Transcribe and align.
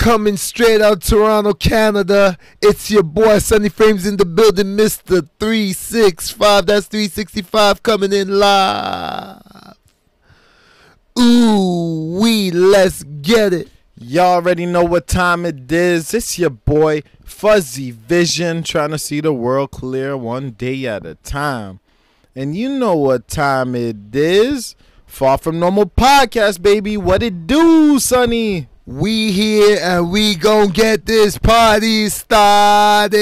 Coming 0.00 0.38
straight 0.38 0.80
out 0.80 1.02
Toronto, 1.02 1.52
Canada. 1.52 2.38
It's 2.62 2.90
your 2.90 3.02
boy 3.02 3.38
Sunny 3.38 3.68
Frames 3.68 4.06
in 4.06 4.16
the 4.16 4.24
building, 4.24 4.74
Mr. 4.74 5.28
365. 5.38 6.64
That's 6.64 6.86
365 6.86 7.82
coming 7.82 8.10
in 8.10 8.38
live. 8.38 9.76
Ooh, 11.18 12.16
we 12.18 12.50
let's 12.50 13.02
get 13.02 13.52
it. 13.52 13.68
Y'all 13.94 14.36
already 14.36 14.64
know 14.64 14.84
what 14.84 15.06
time 15.06 15.44
it 15.44 15.70
is. 15.70 16.14
It's 16.14 16.38
your 16.38 16.48
boy 16.48 17.02
Fuzzy 17.22 17.90
Vision 17.90 18.62
trying 18.62 18.92
to 18.92 18.98
see 18.98 19.20
the 19.20 19.34
world 19.34 19.70
clear 19.70 20.16
one 20.16 20.52
day 20.52 20.86
at 20.86 21.04
a 21.04 21.16
time. 21.16 21.78
And 22.34 22.56
you 22.56 22.70
know 22.70 22.96
what 22.96 23.28
time 23.28 23.74
it 23.74 24.16
is. 24.16 24.76
Far 25.04 25.36
from 25.36 25.60
normal 25.60 25.84
podcast, 25.84 26.62
baby. 26.62 26.96
What 26.96 27.22
it 27.22 27.46
do, 27.46 27.98
Sonny? 27.98 28.69
We 28.90 29.30
here 29.30 29.78
and 29.80 30.10
we 30.10 30.34
gon' 30.34 30.70
get 30.70 31.06
this 31.06 31.38
party 31.38 32.08
started. 32.08 33.20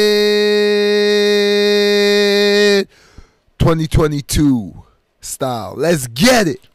2022 3.59 4.83
style. 5.21 5.75
Let's 5.77 6.07
get 6.07 6.49
it. 6.49 6.67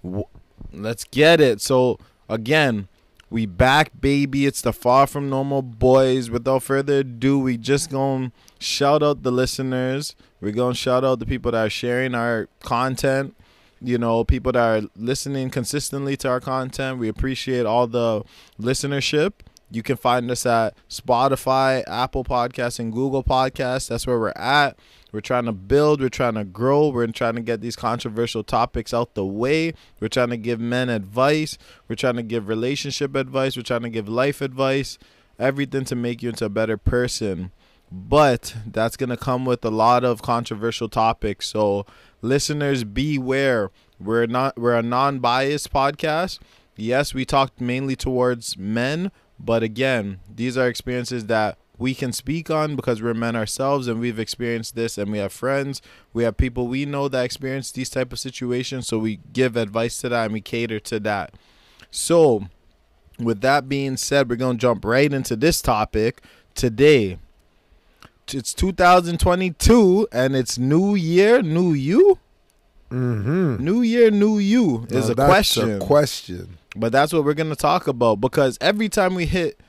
Let's 0.71 1.05
get 1.05 1.41
it. 1.41 1.59
So 1.59 1.97
again, 2.29 2.87
we 3.31 3.47
back, 3.47 3.99
baby. 3.99 4.45
It's 4.45 4.61
the 4.61 4.71
Far 4.71 5.07
From 5.07 5.27
Normal 5.27 5.63
Boys. 5.63 6.29
Without 6.29 6.61
further 6.61 6.99
ado, 6.99 7.39
we 7.39 7.57
just 7.57 7.89
gonna 7.89 8.31
shout 8.59 9.01
out 9.01 9.23
the 9.23 9.31
listeners. 9.31 10.15
We're 10.39 10.51
gonna 10.51 10.75
shout 10.75 11.03
out 11.03 11.17
the 11.17 11.25
people 11.25 11.51
that 11.53 11.65
are 11.65 11.69
sharing 11.71 12.13
our 12.13 12.47
content. 12.61 13.35
You 13.83 13.97
know, 13.97 14.23
people 14.23 14.53
that 14.53 14.83
are 14.83 14.87
listening 14.95 15.49
consistently 15.49 16.15
to 16.17 16.29
our 16.29 16.39
content. 16.39 16.99
We 16.99 17.09
appreciate 17.09 17.65
all 17.65 17.85
the 17.85 18.23
listenership. 18.59 19.33
You 19.69 19.83
can 19.83 19.97
find 19.97 20.31
us 20.31 20.45
at 20.45 20.75
Spotify, 20.89 21.83
Apple 21.87 22.23
Podcasts, 22.23 22.79
and 22.79 22.93
Google 22.93 23.23
Podcasts. 23.23 23.89
That's 23.89 24.07
where 24.07 24.19
we're 24.19 24.33
at. 24.35 24.77
We're 25.11 25.21
trying 25.21 25.45
to 25.45 25.51
build, 25.51 26.01
we're 26.01 26.09
trying 26.09 26.33
to 26.35 26.43
grow, 26.43 26.87
we're 26.87 27.05
trying 27.07 27.35
to 27.35 27.41
get 27.41 27.61
these 27.61 27.75
controversial 27.75 28.43
topics 28.43 28.93
out 28.95 29.13
the 29.13 29.25
way. 29.25 29.73
We're 29.99 30.07
trying 30.07 30.29
to 30.29 30.37
give 30.37 30.59
men 30.59 30.89
advice, 30.89 31.59
we're 31.87 31.95
trying 31.95 32.15
to 32.15 32.23
give 32.23 32.47
relationship 32.47 33.15
advice, 33.15 33.55
we're 33.55 33.61
trying 33.61 33.83
to 33.83 33.89
give 33.89 34.09
life 34.09 34.41
advice, 34.41 34.97
everything 35.37 35.85
to 35.85 35.95
make 35.95 36.23
you 36.23 36.29
into 36.29 36.45
a 36.45 36.49
better 36.49 36.77
person. 36.77 37.51
But 37.95 38.55
that's 38.65 38.97
going 38.97 39.11
to 39.11 39.17
come 39.17 39.45
with 39.45 39.63
a 39.63 39.69
lot 39.69 40.03
of 40.03 40.23
controversial 40.23 40.89
topics. 40.89 41.47
So, 41.49 41.85
listeners, 42.23 42.83
beware. 42.83 43.69
We're 43.99 44.25
not 44.25 44.57
we're 44.57 44.75
a 44.75 44.81
non-biased 44.81 45.71
podcast. 45.71 46.39
Yes, 46.75 47.13
we 47.13 47.23
talked 47.23 47.61
mainly 47.61 47.95
towards 47.95 48.57
men, 48.57 49.11
but 49.39 49.61
again, 49.61 50.21
these 50.27 50.57
are 50.57 50.67
experiences 50.67 51.27
that 51.27 51.59
we 51.77 51.93
can 51.93 52.11
speak 52.11 52.49
on 52.49 52.75
because 52.75 52.99
we're 52.99 53.13
men 53.13 53.35
ourselves 53.35 53.87
and 53.87 53.99
we've 53.99 54.17
experienced 54.17 54.75
this 54.75 54.97
and 54.97 55.11
we 55.11 55.17
have 55.17 55.33
friends 55.33 55.81
we 56.13 56.23
have 56.23 56.37
people 56.37 56.67
we 56.67 56.85
know 56.85 57.07
that 57.07 57.25
experience 57.25 57.71
these 57.71 57.89
type 57.89 58.13
of 58.13 58.19
situations 58.19 58.85
so 58.85 58.99
we 58.99 59.19
give 59.33 59.57
advice 59.57 59.97
to 59.97 60.07
that 60.07 60.25
and 60.25 60.33
we 60.33 60.39
cater 60.39 60.79
to 60.79 60.99
that 60.99 61.33
so 61.89 62.47
with 63.17 63.41
that 63.41 63.67
being 63.67 63.97
said 63.97 64.29
we're 64.29 64.35
going 64.35 64.55
to 64.55 64.61
jump 64.61 64.85
right 64.85 65.11
into 65.11 65.35
this 65.35 65.63
topic 65.63 66.21
today 66.53 67.17
it's 68.35 68.53
2022 68.53 70.07
and 70.11 70.35
it's 70.35 70.57
new 70.57 70.95
year 70.95 71.41
new 71.41 71.73
you 71.73 72.17
Mm-hmm. 72.91 73.63
new 73.63 73.81
year 73.81 74.11
new 74.11 74.37
you 74.37 74.85
is 74.91 75.09
a 75.09 75.15
question 75.15 75.77
A 75.77 75.79
question. 75.79 76.57
but 76.75 76.91
that's 76.91 77.11
what 77.11 77.23
we're 77.25 77.33
going 77.33 77.49
to 77.49 77.55
talk 77.55 77.87
about 77.87 78.21
because 78.21 78.55
every 78.61 78.87
time 78.87 79.15
we 79.15 79.25
hit 79.25 79.59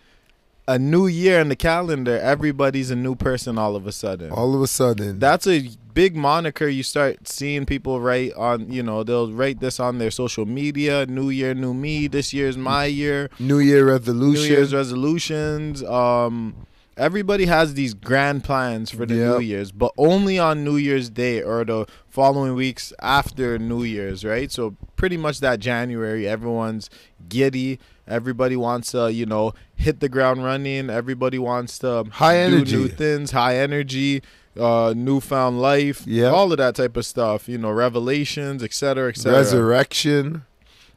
a 0.69 0.79
new 0.79 1.07
year 1.07 1.41
in 1.41 1.49
the 1.51 1.57
calendar, 1.57 2.19
everybody's 2.19 2.91
a 2.91 2.97
new 2.97 3.15
person 3.15 3.59
all 3.59 3.77
of 3.77 3.87
a 3.87 3.93
sudden. 3.93 4.31
All 4.31 4.55
of 4.55 4.63
a 4.63 4.67
sudden, 4.67 5.19
That's 5.19 5.47
a 5.47 5.69
big 5.93 6.17
moniker 6.17 6.67
you 6.67 6.83
start 6.83 7.29
seeing 7.29 7.67
people 7.67 8.01
write 8.01 8.33
on, 8.35 8.73
you 8.73 8.83
know, 8.83 9.05
they'll 9.05 9.31
write 9.31 9.61
this 9.61 9.79
on 9.79 9.99
their 9.99 10.11
social 10.11 10.47
media, 10.47 11.05
new 11.05 11.29
year, 11.29 11.53
new 11.55 11.75
me, 11.75 12.07
this 12.09 12.33
year's 12.33 12.57
my 12.57 12.87
year, 12.87 13.29
New 13.39 13.59
Year 13.59 13.87
resolutions. 13.87 14.49
New. 14.49 14.55
Year's 14.55 14.73
resolutions. 14.75 15.83
Um 15.83 16.67
everybody 16.97 17.47
has 17.47 17.75
these 17.75 17.95
grand 17.95 18.45
plans 18.45 18.91
for 18.91 19.07
the 19.07 19.15
New 19.15 19.41
Year's, 19.41 19.73
but 19.73 19.93
only 19.97 20.39
on 20.39 20.65
New 20.65 20.77
Year's 20.77 21.11
Day 21.11 21.43
or 21.43 21.65
the 21.65 21.87
following 22.09 22.55
weeks 22.55 22.93
after 23.01 23.59
New 23.59 23.83
Year's, 23.83 24.25
right? 24.25 24.51
So 24.51 24.77
pretty 24.97 25.17
much 25.17 25.41
that 25.41 25.61
January, 25.61 26.27
everyone's 26.29 26.91
giddy. 27.29 27.79
Everybody 28.07 28.57
wants 28.57 28.93
to, 28.93 29.13
you 29.13 29.27
know, 29.27 29.55
hit 29.75 30.01
the 30.01 30.09
ground 30.09 30.45
running. 30.45 30.91
Everybody 30.91 31.39
wants 31.39 31.79
to 31.81 32.05
High 32.11 32.47
do 32.49 32.57
energy. 32.57 32.77
new 32.77 32.89
things, 32.89 33.31
high 33.31 33.57
energy, 33.57 34.23
uh, 34.59 34.93
newfound 34.97 35.61
life, 35.61 36.05
yeah, 36.07 36.27
all 36.29 36.53
of 36.53 36.59
that 36.59 36.77
type 36.77 36.97
of 36.97 37.07
stuff. 37.07 37.49
You 37.49 37.59
know, 37.59 37.71
revelations, 37.71 38.63
et 38.63 38.75
cetera, 38.75 39.09
et 39.09 39.17
cetera. 39.17 39.39
Resurrection. 39.39 40.45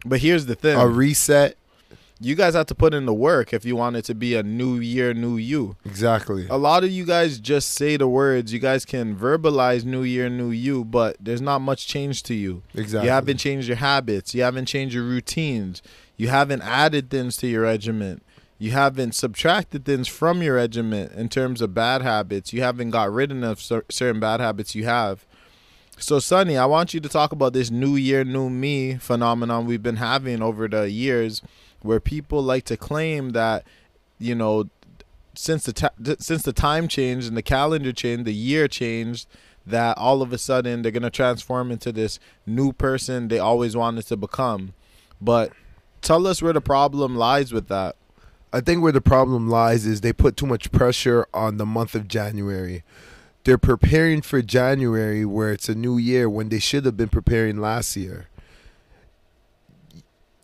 But 0.05 0.19
here's 0.19 0.45
the 0.47 0.55
thing: 0.55 0.77
A 0.77 0.87
reset. 0.87 1.57
You 2.19 2.35
guys 2.35 2.53
have 2.55 2.65
to 2.67 2.75
put 2.75 2.93
in 2.93 3.05
the 3.05 3.13
work 3.13 3.53
if 3.53 3.65
you 3.65 3.75
want 3.75 3.95
it 3.95 4.05
to 4.05 4.15
be 4.15 4.35
a 4.35 4.43
new 4.43 4.77
year, 4.77 5.13
new 5.13 5.37
you. 5.37 5.75
Exactly. 5.85 6.47
A 6.49 6.57
lot 6.57 6.83
of 6.83 6.91
you 6.91 7.05
guys 7.05 7.39
just 7.39 7.73
say 7.73 7.97
the 7.97 8.07
words. 8.07 8.51
You 8.51 8.59
guys 8.59 8.85
can 8.85 9.15
verbalize 9.15 9.85
new 9.85 10.03
year, 10.03 10.29
new 10.29 10.49
you, 10.49 10.83
but 10.83 11.17
there's 11.19 11.41
not 11.41 11.59
much 11.59 11.87
change 11.87 12.23
to 12.23 12.33
you. 12.33 12.63
Exactly. 12.73 13.07
You 13.07 13.11
haven't 13.11 13.37
changed 13.37 13.67
your 13.67 13.77
habits. 13.77 14.33
You 14.33 14.43
haven't 14.43 14.65
changed 14.65 14.95
your 14.95 15.03
routines. 15.03 15.81
You 16.15 16.29
haven't 16.29 16.61
added 16.63 17.09
things 17.09 17.37
to 17.37 17.47
your 17.47 17.63
regiment. 17.63 18.23
You 18.59 18.71
haven't 18.71 19.13
subtracted 19.13 19.85
things 19.85 20.07
from 20.07 20.41
your 20.41 20.55
regiment 20.55 21.11
in 21.11 21.29
terms 21.29 21.61
of 21.61 21.75
bad 21.75 22.01
habits. 22.01 22.51
You 22.51 22.63
haven't 22.63 22.89
got 22.89 23.13
rid 23.13 23.31
of 23.31 23.61
certain 23.61 24.19
bad 24.19 24.39
habits 24.39 24.73
you 24.73 24.85
have. 24.85 25.25
So, 25.99 26.19
Sonny, 26.19 26.57
I 26.57 26.65
want 26.65 26.93
you 26.93 26.99
to 26.99 27.09
talk 27.09 27.31
about 27.31 27.53
this 27.53 27.71
new 27.71 27.95
year, 27.95 28.23
new 28.23 28.49
me 28.49 28.95
phenomenon 28.95 29.65
we've 29.65 29.81
been 29.81 29.95
having 29.95 30.41
over 30.41 30.67
the 30.67 30.89
years 30.89 31.41
where 31.81 31.99
people 31.99 32.41
like 32.41 32.65
to 32.65 32.77
claim 32.77 33.31
that, 33.31 33.65
you 34.19 34.35
know, 34.35 34.69
since 35.35 35.63
the 35.65 35.73
ta- 35.73 36.15
since 36.19 36.41
the 36.43 36.53
time 36.53 36.87
changed 36.87 37.27
and 37.27 37.37
the 37.37 37.41
calendar 37.41 37.91
changed, 37.91 38.25
the 38.25 38.33
year 38.33 38.67
changed, 38.67 39.27
that 39.65 39.97
all 39.97 40.21
of 40.21 40.33
a 40.33 40.37
sudden 40.37 40.81
they're 40.81 40.91
gonna 40.91 41.09
transform 41.09 41.71
into 41.71 41.91
this 41.91 42.19
new 42.45 42.73
person 42.73 43.27
they 43.27 43.39
always 43.39 43.75
wanted 43.75 44.05
to 44.07 44.17
become. 44.17 44.73
But 45.21 45.51
tell 46.01 46.25
us 46.27 46.41
where 46.41 46.53
the 46.53 46.61
problem 46.61 47.15
lies 47.15 47.51
with 47.51 47.67
that. 47.67 47.95
I 48.53 48.61
think 48.61 48.81
where 48.81 48.91
the 48.93 49.01
problem 49.01 49.49
lies 49.49 49.85
is 49.85 50.01
they 50.01 50.13
put 50.13 50.37
too 50.37 50.45
much 50.45 50.71
pressure 50.71 51.27
on 51.33 51.57
the 51.57 51.65
month 51.65 51.95
of 51.95 52.07
January. 52.07 52.83
They're 53.43 53.57
preparing 53.57 54.21
for 54.21 54.41
January 54.41 55.25
where 55.25 55.51
it's 55.51 55.69
a 55.69 55.75
new 55.75 55.97
year 55.97 56.29
when 56.29 56.49
they 56.49 56.59
should 56.59 56.85
have 56.85 56.97
been 56.97 57.09
preparing 57.09 57.57
last 57.57 57.95
year. 57.95 58.27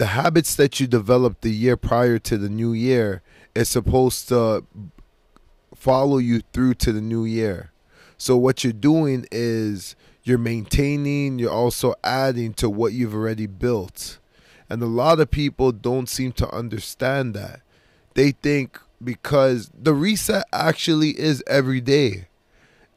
The 0.03 0.07
habits 0.07 0.55
that 0.55 0.81
you 0.81 0.87
developed 0.87 1.43
the 1.43 1.49
year 1.49 1.77
prior 1.77 2.19
to 2.19 2.37
the 2.37 2.49
new 2.49 2.73
year 2.73 3.21
is 3.55 3.69
supposed 3.69 4.27
to 4.27 4.65
follow 5.73 6.17
you 6.17 6.41
through 6.51 6.73
to 6.73 6.91
the 6.91 6.99
new 6.99 7.23
year. 7.23 7.71
So 8.17 8.35
what 8.35 8.65
you're 8.65 8.73
doing 8.73 9.25
is 9.31 9.95
you're 10.21 10.37
maintaining, 10.37 11.39
you're 11.39 11.53
also 11.53 11.95
adding 12.03 12.53
to 12.55 12.69
what 12.69 12.91
you've 12.91 13.13
already 13.13 13.47
built. 13.47 14.19
And 14.69 14.83
a 14.83 14.87
lot 14.87 15.21
of 15.21 15.31
people 15.31 15.71
don't 15.71 16.09
seem 16.09 16.33
to 16.33 16.53
understand 16.53 17.33
that 17.35 17.61
they 18.13 18.31
think 18.31 18.77
because 19.01 19.71
the 19.73 19.93
reset 19.93 20.43
actually 20.51 21.17
is 21.17 21.41
every 21.47 21.79
day. 21.79 22.27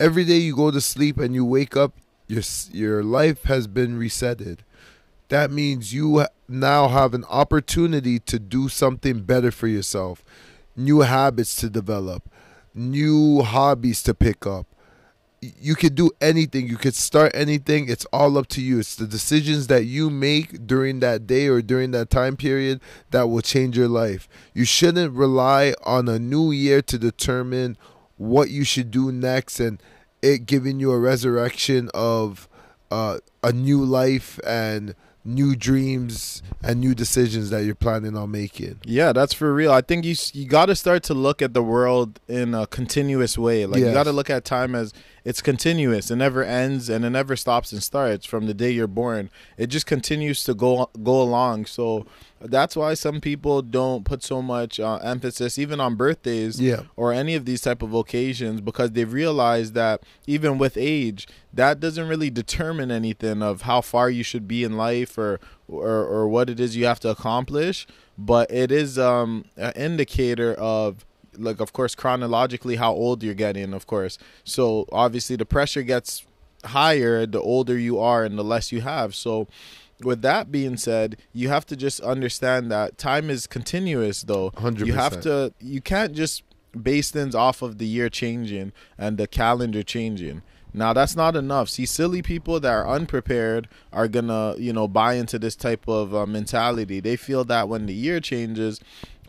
Every 0.00 0.24
day 0.24 0.38
you 0.38 0.56
go 0.56 0.72
to 0.72 0.80
sleep 0.80 1.18
and 1.18 1.36
you 1.36 1.44
wake 1.44 1.76
up, 1.76 1.92
your 2.26 2.42
your 2.72 3.04
life 3.04 3.44
has 3.44 3.68
been 3.68 3.96
resetted. 3.96 4.58
That 5.28 5.52
means 5.52 5.94
you 5.94 6.26
now 6.48 6.88
have 6.88 7.14
an 7.14 7.24
opportunity 7.28 8.18
to 8.20 8.38
do 8.38 8.68
something 8.68 9.22
better 9.22 9.50
for 9.50 9.66
yourself, 9.66 10.24
new 10.76 11.00
habits 11.00 11.56
to 11.56 11.70
develop, 11.70 12.28
new 12.74 13.42
hobbies 13.42 14.02
to 14.04 14.14
pick 14.14 14.46
up. 14.46 14.66
You 15.40 15.74
could 15.74 15.94
do 15.94 16.10
anything. 16.20 16.66
You 16.66 16.76
could 16.76 16.94
start 16.94 17.30
anything. 17.34 17.88
It's 17.88 18.06
all 18.06 18.38
up 18.38 18.46
to 18.48 18.62
you. 18.62 18.78
It's 18.78 18.96
the 18.96 19.06
decisions 19.06 19.66
that 19.66 19.84
you 19.84 20.08
make 20.08 20.66
during 20.66 21.00
that 21.00 21.26
day 21.26 21.46
or 21.46 21.60
during 21.62 21.90
that 21.92 22.10
time 22.10 22.36
period 22.36 22.80
that 23.10 23.28
will 23.28 23.42
change 23.42 23.76
your 23.76 23.88
life. 23.88 24.28
You 24.54 24.64
shouldn't 24.64 25.12
rely 25.12 25.74
on 25.84 26.08
a 26.08 26.18
new 26.18 26.50
year 26.50 26.80
to 26.82 26.98
determine 26.98 27.76
what 28.16 28.50
you 28.50 28.64
should 28.64 28.90
do 28.90 29.12
next 29.12 29.60
and 29.60 29.80
it 30.22 30.46
giving 30.46 30.80
you 30.80 30.90
a 30.90 30.98
resurrection 30.98 31.90
of 31.94 32.48
uh, 32.90 33.18
a 33.42 33.52
new 33.52 33.84
life 33.84 34.40
and 34.46 34.94
new 35.26 35.56
dreams 35.56 36.42
and 36.62 36.80
new 36.80 36.94
decisions 36.94 37.50
that 37.50 37.64
you're 37.64 37.74
planning 37.74 38.16
on 38.16 38.30
making. 38.30 38.78
Yeah, 38.84 39.12
that's 39.12 39.32
for 39.32 39.52
real. 39.52 39.72
I 39.72 39.80
think 39.80 40.04
you 40.04 40.14
you 40.32 40.46
got 40.46 40.66
to 40.66 40.76
start 40.76 41.02
to 41.04 41.14
look 41.14 41.42
at 41.42 41.52
the 41.52 41.62
world 41.62 42.20
in 42.28 42.54
a 42.54 42.66
continuous 42.66 43.36
way. 43.36 43.66
Like 43.66 43.80
you 43.80 43.92
got 43.92 44.04
to 44.04 44.12
look 44.12 44.30
at 44.30 44.44
time 44.44 44.74
as 44.74 44.92
it's 45.28 45.42
continuous. 45.42 46.10
It 46.10 46.16
never 46.16 46.44
ends 46.44 46.88
and 46.88 47.04
it 47.04 47.10
never 47.10 47.34
stops 47.34 47.72
and 47.72 47.82
starts 47.82 48.24
from 48.24 48.46
the 48.46 48.54
day 48.54 48.70
you're 48.70 48.86
born. 48.86 49.28
It 49.58 49.66
just 49.66 49.84
continues 49.84 50.44
to 50.44 50.54
go 50.54 50.88
go 51.02 51.20
along. 51.20 51.66
So 51.66 52.06
that's 52.40 52.76
why 52.76 52.94
some 52.94 53.20
people 53.20 53.60
don't 53.60 54.04
put 54.04 54.22
so 54.22 54.40
much 54.40 54.78
uh, 54.78 54.96
emphasis 55.02 55.58
even 55.58 55.80
on 55.80 55.96
birthdays 55.96 56.60
Yeah. 56.60 56.82
or 56.94 57.12
any 57.12 57.34
of 57.34 57.44
these 57.44 57.60
type 57.62 57.82
of 57.82 57.92
occasions 57.92 58.60
because 58.60 58.92
they've 58.92 59.12
realized 59.12 59.74
that 59.74 60.02
even 60.26 60.58
with 60.58 60.76
age 60.76 61.26
that 61.52 61.80
doesn't 61.80 62.06
really 62.08 62.30
determine 62.30 62.90
anything 62.90 63.42
of 63.42 63.62
how 63.62 63.80
far 63.80 64.08
you 64.10 64.22
should 64.22 64.46
be 64.46 64.62
in 64.62 64.76
life 64.76 65.18
or 65.18 65.40
or, 65.66 66.04
or 66.04 66.28
what 66.28 66.48
it 66.50 66.60
is 66.60 66.76
you 66.76 66.84
have 66.86 67.00
to 67.00 67.08
accomplish 67.08 67.86
but 68.18 68.48
it 68.50 68.70
is 68.70 68.98
um 68.98 69.44
an 69.56 69.72
indicator 69.72 70.52
of 70.54 71.04
like 71.38 71.60
of 71.60 71.72
course 71.72 71.94
chronologically 71.94 72.76
how 72.76 72.92
old 72.92 73.22
you're 73.22 73.34
getting 73.34 73.72
of 73.72 73.86
course. 73.86 74.18
So 74.44 74.86
obviously 74.92 75.36
the 75.36 75.46
pressure 75.46 75.82
gets 75.82 76.24
higher 76.64 77.26
the 77.26 77.40
older 77.40 77.78
you 77.78 77.98
are 77.98 78.24
and 78.24 78.38
the 78.38 78.44
less 78.44 78.72
you 78.72 78.80
have. 78.80 79.14
So 79.14 79.48
with 80.02 80.22
that 80.22 80.52
being 80.52 80.76
said 80.76 81.16
you 81.32 81.48
have 81.48 81.66
to 81.66 81.76
just 81.76 82.00
understand 82.00 82.70
that 82.70 82.98
time 82.98 83.30
is 83.30 83.46
continuous 83.46 84.22
though. 84.22 84.50
100%. 84.52 84.86
you 84.86 84.92
have 84.94 85.20
to 85.22 85.52
you 85.60 85.80
can't 85.80 86.12
just 86.12 86.42
base 86.80 87.10
things 87.10 87.34
off 87.34 87.62
of 87.62 87.78
the 87.78 87.86
year 87.86 88.08
changing 88.08 88.72
and 88.98 89.18
the 89.18 89.26
calendar 89.26 89.82
changing. 89.82 90.42
Now 90.76 90.92
that's 90.92 91.16
not 91.16 91.36
enough. 91.36 91.70
See 91.70 91.86
silly 91.86 92.20
people 92.20 92.60
that 92.60 92.70
are 92.70 92.86
unprepared 92.86 93.66
are 93.94 94.08
gonna 94.08 94.56
you 94.58 94.74
know 94.74 94.86
buy 94.86 95.14
into 95.14 95.38
this 95.38 95.56
type 95.56 95.88
of 95.88 96.14
uh, 96.14 96.26
mentality. 96.26 97.00
They 97.00 97.16
feel 97.16 97.44
that 97.44 97.68
when 97.68 97.86
the 97.86 97.94
year 97.94 98.20
changes 98.20 98.80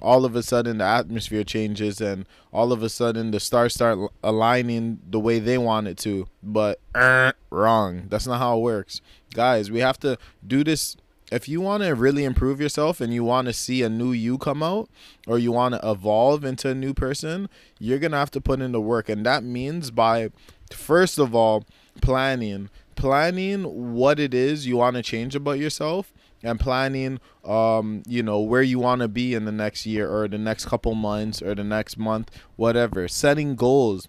all 0.01 0.25
of 0.25 0.35
a 0.35 0.43
sudden 0.43 0.77
the 0.77 0.83
atmosphere 0.83 1.43
changes 1.43 2.01
and 2.01 2.25
all 2.51 2.71
of 2.71 2.83
a 2.83 2.89
sudden 2.89 3.31
the 3.31 3.39
stars 3.39 3.73
start 3.73 3.97
aligning 4.23 4.99
the 5.09 5.19
way 5.19 5.39
they 5.39 5.57
want 5.57 5.87
it 5.87 5.97
to 5.97 6.27
but 6.41 6.79
uh, 6.95 7.31
wrong. 7.49 8.03
That's 8.09 8.27
not 8.27 8.39
how 8.39 8.57
it 8.57 8.61
works. 8.61 9.01
Guys 9.33 9.71
we 9.71 9.79
have 9.79 9.99
to 9.99 10.17
do 10.45 10.63
this. 10.63 10.95
If 11.29 11.49
you 11.49 11.59
want 11.59 11.83
to 11.83 11.93
really 11.93 12.23
improve 12.23 12.61
yourself 12.61 13.01
and 13.01 13.13
you 13.13 13.23
want 13.23 13.47
to 13.47 13.53
see 13.53 13.83
a 13.83 13.89
new 13.89 14.13
you 14.13 14.37
come 14.37 14.63
out 14.63 14.89
or 15.27 15.37
you 15.37 15.51
want 15.51 15.75
to 15.75 15.89
evolve 15.89 16.45
into 16.45 16.69
a 16.69 16.75
new 16.75 16.93
person 16.93 17.49
you're 17.79 17.99
gonna 17.99 18.17
have 18.17 18.31
to 18.31 18.41
put 18.41 18.61
in 18.61 18.71
the 18.71 18.81
work. 18.81 19.09
And 19.09 19.25
that 19.25 19.43
means 19.43 19.91
by 19.91 20.31
first 20.71 21.19
of 21.19 21.35
all 21.35 21.65
planning. 22.01 22.69
Planning 22.95 23.93
what 23.93 24.19
it 24.19 24.33
is 24.33 24.65
you 24.65 24.77
want 24.77 24.95
to 24.95 25.03
change 25.03 25.35
about 25.35 25.59
yourself 25.59 26.11
and 26.43 26.59
planning 26.59 27.19
um 27.45 28.03
you 28.05 28.21
know 28.21 28.39
where 28.39 28.61
you 28.61 28.79
want 28.79 29.01
to 29.01 29.07
be 29.07 29.33
in 29.33 29.45
the 29.45 29.51
next 29.51 29.85
year 29.85 30.09
or 30.09 30.27
the 30.27 30.37
next 30.37 30.65
couple 30.65 30.93
months 30.93 31.41
or 31.41 31.55
the 31.55 31.63
next 31.63 31.97
month 31.97 32.31
whatever. 32.55 33.07
Setting 33.07 33.55
goals 33.55 34.07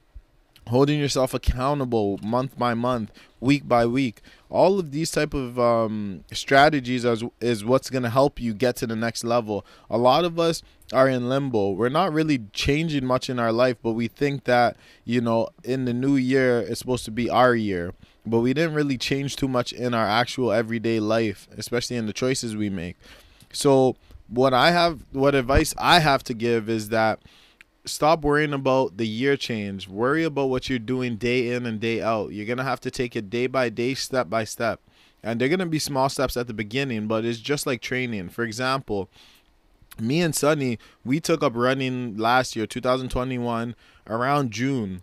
holding 0.68 0.98
yourself 0.98 1.34
accountable 1.34 2.18
month 2.22 2.58
by 2.58 2.74
month 2.74 3.10
week 3.40 3.66
by 3.66 3.86
week. 3.86 4.20
All 4.50 4.78
of 4.78 4.90
these 4.90 5.10
type 5.10 5.34
of 5.34 5.58
um, 5.58 6.24
strategies 6.32 7.04
is, 7.04 7.24
is 7.40 7.64
what's 7.64 7.90
going 7.90 8.02
to 8.02 8.10
help 8.10 8.40
you 8.40 8.54
get 8.54 8.76
to 8.76 8.86
the 8.86 8.96
next 8.96 9.24
level. 9.24 9.64
A 9.90 9.98
lot 9.98 10.24
of 10.24 10.38
us 10.38 10.62
are 10.92 11.08
in 11.08 11.28
limbo. 11.28 11.70
We're 11.70 11.88
not 11.88 12.12
really 12.12 12.38
changing 12.52 13.04
much 13.04 13.28
in 13.30 13.38
our 13.38 13.52
life 13.52 13.76
but 13.82 13.92
we 13.92 14.08
think 14.08 14.44
that 14.44 14.76
you 15.04 15.20
know 15.20 15.48
in 15.64 15.84
the 15.84 15.94
new 15.94 16.16
year 16.16 16.60
it's 16.60 16.80
supposed 16.80 17.04
to 17.06 17.10
be 17.10 17.28
our 17.30 17.54
year 17.54 17.92
but 18.28 18.40
we 18.40 18.52
didn't 18.52 18.74
really 18.74 18.98
change 18.98 19.36
too 19.36 19.48
much 19.48 19.72
in 19.72 19.94
our 19.94 20.06
actual 20.06 20.52
everyday 20.52 21.00
life 21.00 21.48
especially 21.56 21.96
in 21.96 22.06
the 22.06 22.12
choices 22.12 22.56
we 22.56 22.70
make 22.70 22.96
so 23.52 23.96
what 24.28 24.52
i 24.52 24.70
have 24.70 25.00
what 25.12 25.34
advice 25.34 25.74
i 25.78 25.98
have 25.98 26.22
to 26.22 26.34
give 26.34 26.68
is 26.68 26.90
that 26.90 27.20
stop 27.88 28.22
worrying 28.22 28.52
about 28.52 28.96
the 28.96 29.06
year 29.06 29.36
change. 29.36 29.88
Worry 29.88 30.24
about 30.24 30.50
what 30.50 30.68
you're 30.68 30.78
doing 30.78 31.16
day 31.16 31.50
in 31.50 31.66
and 31.66 31.80
day 31.80 32.00
out. 32.00 32.32
You're 32.32 32.46
going 32.46 32.58
to 32.58 32.64
have 32.64 32.80
to 32.82 32.90
take 32.90 33.16
it 33.16 33.30
day 33.30 33.46
by 33.46 33.68
day, 33.68 33.94
step 33.94 34.30
by 34.30 34.44
step. 34.44 34.80
And 35.22 35.40
they're 35.40 35.48
going 35.48 35.58
to 35.58 35.66
be 35.66 35.80
small 35.80 36.08
steps 36.08 36.36
at 36.36 36.46
the 36.46 36.54
beginning, 36.54 37.08
but 37.08 37.24
it's 37.24 37.40
just 37.40 37.66
like 37.66 37.80
training. 37.80 38.28
For 38.28 38.44
example, 38.44 39.08
me 39.98 40.20
and 40.20 40.34
Sunny, 40.34 40.78
we 41.04 41.18
took 41.18 41.42
up 41.42 41.56
running 41.56 42.16
last 42.16 42.54
year, 42.54 42.66
2021, 42.66 43.74
around 44.06 44.50
June. 44.52 45.02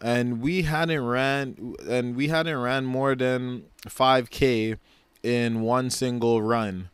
And 0.00 0.40
we 0.40 0.62
hadn't 0.62 1.04
ran 1.04 1.74
and 1.88 2.16
we 2.16 2.28
hadn't 2.28 2.56
ran 2.56 2.86
more 2.86 3.14
than 3.14 3.64
5k 3.86 4.78
in 5.22 5.60
one 5.60 5.90
single 5.90 6.40
run. 6.40 6.88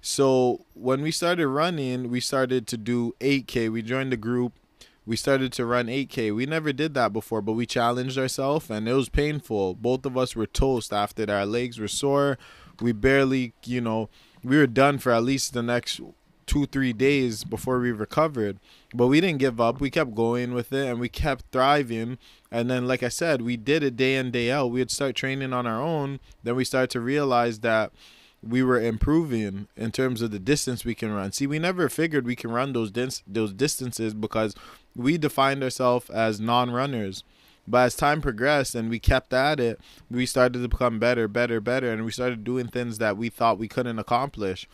So 0.00 0.64
when 0.74 1.02
we 1.02 1.10
started 1.10 1.48
running, 1.48 2.10
we 2.10 2.20
started 2.20 2.66
to 2.68 2.76
do 2.76 3.14
8K. 3.20 3.70
We 3.70 3.82
joined 3.82 4.12
the 4.12 4.16
group. 4.16 4.52
We 5.04 5.16
started 5.16 5.52
to 5.54 5.66
run 5.66 5.86
8K. 5.86 6.34
We 6.34 6.46
never 6.46 6.72
did 6.72 6.94
that 6.94 7.12
before, 7.12 7.42
but 7.42 7.52
we 7.52 7.66
challenged 7.66 8.16
ourselves 8.16 8.70
and 8.70 8.88
it 8.88 8.92
was 8.92 9.08
painful. 9.08 9.74
Both 9.74 10.06
of 10.06 10.16
us 10.16 10.34
were 10.34 10.46
toast 10.46 10.92
after 10.92 11.26
that. 11.26 11.32
Our 11.32 11.46
legs 11.46 11.78
were 11.78 11.88
sore. 11.88 12.38
We 12.80 12.92
barely, 12.92 13.52
you 13.64 13.80
know, 13.80 14.08
we 14.42 14.56
were 14.56 14.66
done 14.66 14.98
for 14.98 15.12
at 15.12 15.24
least 15.24 15.52
the 15.52 15.62
next 15.62 16.00
two, 16.46 16.66
three 16.66 16.92
days 16.92 17.44
before 17.44 17.80
we 17.80 17.92
recovered. 17.92 18.58
But 18.94 19.08
we 19.08 19.20
didn't 19.20 19.38
give 19.38 19.60
up. 19.60 19.80
We 19.80 19.90
kept 19.90 20.14
going 20.14 20.54
with 20.54 20.72
it 20.72 20.86
and 20.86 21.00
we 21.00 21.08
kept 21.08 21.44
thriving. 21.52 22.18
And 22.50 22.70
then, 22.70 22.86
like 22.86 23.02
I 23.02 23.08
said, 23.08 23.42
we 23.42 23.56
did 23.56 23.82
it 23.82 23.96
day 23.96 24.16
in, 24.16 24.30
day 24.30 24.50
out. 24.50 24.70
We'd 24.70 24.90
start 24.90 25.16
training 25.16 25.52
on 25.52 25.66
our 25.66 25.80
own. 25.80 26.20
Then 26.42 26.56
we 26.56 26.64
started 26.64 26.90
to 26.90 27.00
realize 27.00 27.60
that 27.60 27.92
we 28.42 28.62
were 28.62 28.80
improving 28.80 29.66
in 29.76 29.90
terms 29.90 30.22
of 30.22 30.30
the 30.30 30.38
distance 30.38 30.84
we 30.84 30.94
can 30.94 31.12
run. 31.12 31.32
See, 31.32 31.46
we 31.46 31.58
never 31.58 31.88
figured 31.88 32.24
we 32.24 32.36
can 32.36 32.50
run 32.50 32.72
those 32.72 32.90
dis- 32.90 33.22
those 33.26 33.52
distances 33.52 34.14
because 34.14 34.54
we 34.94 35.18
defined 35.18 35.62
ourselves 35.62 36.08
as 36.10 36.40
non-runners. 36.40 37.24
But 37.68 37.78
as 37.86 37.96
time 37.96 38.20
progressed 38.20 38.74
and 38.74 38.88
we 38.88 39.00
kept 39.00 39.32
at 39.32 39.58
it, 39.58 39.80
we 40.08 40.24
started 40.24 40.62
to 40.62 40.68
become 40.68 41.00
better, 41.00 41.26
better, 41.26 41.60
better, 41.60 41.92
and 41.92 42.04
we 42.04 42.12
started 42.12 42.44
doing 42.44 42.68
things 42.68 42.98
that 42.98 43.16
we 43.16 43.28
thought 43.28 43.58
we 43.58 43.66
couldn't 43.66 43.98
accomplish. 43.98 44.68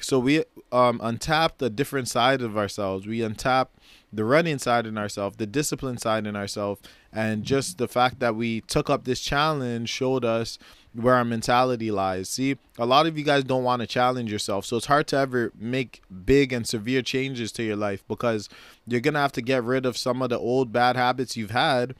So 0.00 0.18
we 0.18 0.44
um, 0.72 1.00
untapped 1.02 1.62
a 1.62 1.70
different 1.70 2.08
side 2.08 2.42
of 2.42 2.56
ourselves. 2.56 3.06
We 3.06 3.22
untapped 3.22 3.78
the 4.12 4.24
running 4.24 4.58
side 4.58 4.86
in 4.86 4.96
ourselves, 4.96 5.36
the 5.36 5.46
discipline 5.46 5.98
side 5.98 6.26
in 6.26 6.36
ourselves, 6.36 6.80
and 7.12 7.44
just 7.44 7.78
the 7.78 7.88
fact 7.88 8.20
that 8.20 8.36
we 8.36 8.60
took 8.62 8.88
up 8.88 9.04
this 9.04 9.20
challenge 9.20 9.88
showed 9.88 10.24
us 10.24 10.58
where 10.92 11.14
our 11.14 11.24
mentality 11.24 11.90
lies. 11.90 12.28
See, 12.28 12.56
a 12.78 12.86
lot 12.86 13.06
of 13.06 13.18
you 13.18 13.24
guys 13.24 13.42
don't 13.44 13.64
want 13.64 13.80
to 13.80 13.86
challenge 13.86 14.30
yourself, 14.30 14.64
so 14.64 14.76
it's 14.76 14.86
hard 14.86 15.08
to 15.08 15.16
ever 15.16 15.52
make 15.58 16.02
big 16.24 16.52
and 16.52 16.66
severe 16.66 17.02
changes 17.02 17.50
to 17.52 17.64
your 17.64 17.76
life 17.76 18.04
because 18.06 18.48
you're 18.86 19.00
gonna 19.00 19.18
have 19.18 19.32
to 19.32 19.42
get 19.42 19.64
rid 19.64 19.86
of 19.86 19.96
some 19.96 20.22
of 20.22 20.30
the 20.30 20.38
old 20.38 20.72
bad 20.72 20.94
habits 20.94 21.36
you've 21.36 21.50
had 21.50 21.94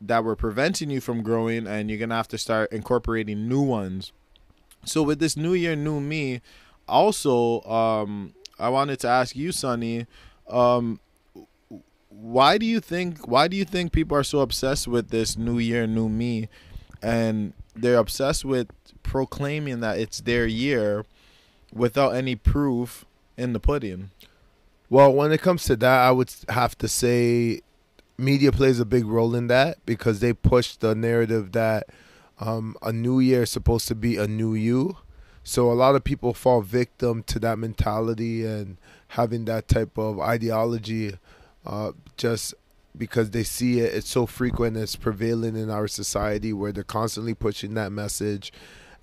that 0.00 0.24
were 0.24 0.36
preventing 0.36 0.90
you 0.90 1.00
from 1.00 1.22
growing, 1.22 1.66
and 1.66 1.88
you're 1.88 1.98
gonna 1.98 2.14
have 2.14 2.28
to 2.28 2.38
start 2.38 2.70
incorporating 2.72 3.48
new 3.48 3.62
ones. 3.62 4.12
So 4.84 5.02
with 5.02 5.18
this 5.18 5.36
new 5.36 5.54
year, 5.54 5.74
new 5.74 6.00
me, 6.00 6.42
also, 6.88 7.62
um, 7.62 8.34
I 8.58 8.68
wanted 8.68 9.00
to 9.00 9.08
ask 9.08 9.36
you, 9.36 9.52
Sonny, 9.52 10.06
um, 10.48 11.00
why 12.08 12.56
do 12.56 12.64
you 12.64 12.80
think 12.80 13.28
why 13.28 13.46
do 13.46 13.56
you 13.56 13.64
think 13.64 13.92
people 13.92 14.16
are 14.16 14.24
so 14.24 14.40
obsessed 14.40 14.88
with 14.88 15.10
this 15.10 15.36
new 15.36 15.58
year, 15.58 15.86
new 15.86 16.08
me, 16.08 16.48
and 17.02 17.52
they're 17.74 17.98
obsessed 17.98 18.44
with 18.44 18.68
proclaiming 19.02 19.80
that 19.80 19.98
it's 19.98 20.20
their 20.20 20.46
year 20.46 21.04
without 21.72 22.10
any 22.14 22.34
proof 22.34 23.04
in 23.36 23.52
the 23.52 23.60
pudding? 23.60 24.10
Well, 24.88 25.12
when 25.12 25.32
it 25.32 25.42
comes 25.42 25.64
to 25.64 25.76
that, 25.76 26.00
I 26.00 26.10
would 26.10 26.32
have 26.48 26.78
to 26.78 26.88
say 26.88 27.60
media 28.16 28.52
plays 28.52 28.80
a 28.80 28.84
big 28.84 29.04
role 29.04 29.34
in 29.34 29.48
that 29.48 29.84
because 29.84 30.20
they 30.20 30.32
push 30.32 30.76
the 30.76 30.94
narrative 30.94 31.52
that 31.52 31.88
um, 32.38 32.76
a 32.82 32.92
new 32.92 33.20
year 33.20 33.42
is 33.42 33.50
supposed 33.50 33.88
to 33.88 33.94
be 33.94 34.16
a 34.16 34.26
new 34.26 34.54
you. 34.54 34.96
So 35.48 35.70
a 35.70 35.74
lot 35.74 35.94
of 35.94 36.02
people 36.02 36.34
fall 36.34 36.60
victim 36.60 37.22
to 37.28 37.38
that 37.38 37.56
mentality 37.56 38.44
and 38.44 38.78
having 39.10 39.44
that 39.44 39.68
type 39.68 39.96
of 39.96 40.18
ideology 40.18 41.18
uh, 41.64 41.92
just 42.16 42.52
because 42.98 43.30
they 43.30 43.44
see 43.44 43.78
it. 43.78 43.94
It's 43.94 44.08
so 44.10 44.26
frequent, 44.26 44.76
it's 44.76 44.96
prevailing 44.96 45.54
in 45.54 45.70
our 45.70 45.86
society 45.86 46.52
where 46.52 46.72
they're 46.72 46.82
constantly 46.82 47.32
pushing 47.32 47.74
that 47.74 47.92
message. 47.92 48.52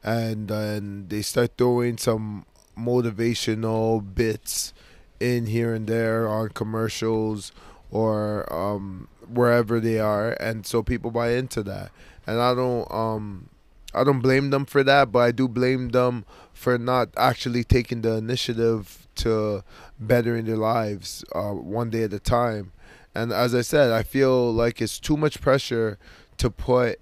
And 0.03 0.49
then 0.49 1.05
they 1.07 1.21
start 1.21 1.53
throwing 1.57 1.97
some 1.97 2.45
motivational 2.77 4.03
bits 4.13 4.73
in 5.21 5.45
here 5.45 5.73
and 5.73 5.87
there 5.87 6.27
on 6.27 6.49
commercials 6.49 7.53
or 7.89 8.51
um, 8.53 9.07
wherever 9.31 9.79
they 9.79 9.97
are, 9.97 10.31
and 10.41 10.65
so 10.65 10.83
people 10.83 11.09
buy 11.09 11.31
into 11.31 11.63
that. 11.63 11.91
And 12.27 12.41
I 12.41 12.53
don't, 12.53 12.91
um, 12.91 13.49
I 13.93 14.03
don't 14.03 14.19
blame 14.19 14.49
them 14.49 14.65
for 14.65 14.83
that, 14.83 15.11
but 15.11 15.19
I 15.19 15.31
do 15.31 15.47
blame 15.47 15.89
them 15.89 16.25
for 16.53 16.77
not 16.77 17.09
actually 17.17 17.63
taking 17.63 18.01
the 18.01 18.15
initiative 18.15 19.07
to 19.15 19.63
bettering 19.99 20.45
their 20.45 20.57
lives 20.57 21.23
uh, 21.33 21.51
one 21.51 21.89
day 21.89 22.03
at 22.03 22.13
a 22.13 22.19
time. 22.19 22.71
And 23.13 23.31
as 23.31 23.53
I 23.53 23.61
said, 23.61 23.91
I 23.91 24.03
feel 24.03 24.51
like 24.51 24.81
it's 24.81 24.99
too 24.99 25.17
much 25.17 25.39
pressure 25.39 25.99
to 26.37 26.49
put 26.49 26.99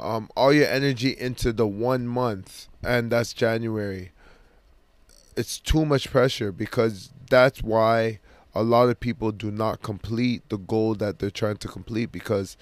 um, 0.00 0.30
all 0.36 0.52
your 0.52 0.66
energy 0.66 1.10
into 1.10 1.52
the 1.52 1.66
one 1.66 2.06
month, 2.06 2.68
and 2.82 3.10
that's 3.10 3.32
January. 3.32 4.12
It's 5.36 5.58
too 5.58 5.84
much 5.84 6.10
pressure 6.10 6.52
because 6.52 7.10
that's 7.30 7.62
why 7.62 8.20
a 8.54 8.62
lot 8.62 8.88
of 8.88 9.00
people 9.00 9.32
do 9.32 9.50
not 9.50 9.82
complete 9.82 10.48
the 10.48 10.58
goal 10.58 10.94
that 10.96 11.18
they're 11.18 11.30
trying 11.30 11.56
to 11.58 11.68
complete 11.68 12.12
because 12.12 12.56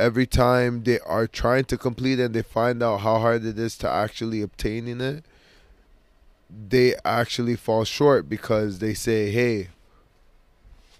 every 0.00 0.26
time 0.26 0.82
they 0.84 0.98
are 1.00 1.26
trying 1.26 1.64
to 1.64 1.76
complete 1.76 2.18
and 2.18 2.34
they 2.34 2.42
find 2.42 2.82
out 2.82 3.00
how 3.00 3.18
hard 3.18 3.44
it 3.44 3.58
is 3.58 3.76
to 3.78 3.88
actually 3.88 4.40
obtaining 4.40 5.00
it, 5.00 5.24
they 6.68 6.94
actually 7.04 7.54
fall 7.54 7.84
short 7.84 8.28
because 8.28 8.78
they 8.78 8.94
say, 8.94 9.30
"Hey, 9.30 9.68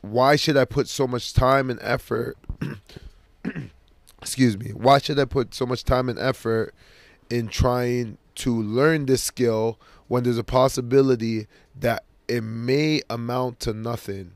why 0.03 0.37
should 0.37 0.57
I 0.57 0.65
put 0.65 0.87
so 0.87 1.07
much 1.07 1.33
time 1.33 1.71
and 1.71 1.81
effort?" 1.83 2.37
excuse 4.21 4.59
me. 4.59 4.71
Why 4.71 4.99
should 4.99 5.19
I 5.19 5.25
put 5.25 5.55
so 5.55 5.67
much 5.67 5.85
time 5.85 6.09
and 6.09 6.19
effort 6.19 6.75
in 7.31 7.49
trying 7.49 8.19
to 8.37 8.63
learn 8.63 9.07
this 9.07 9.23
skill 9.23 9.79
when 10.09 10.25
there's 10.25 10.39
a 10.39 10.45
possibility 10.45 11.47
that 11.79 12.05
it 12.29 12.43
may 12.43 13.03
amount 13.09 13.61
to 13.61 13.73
nothing? 13.73 14.33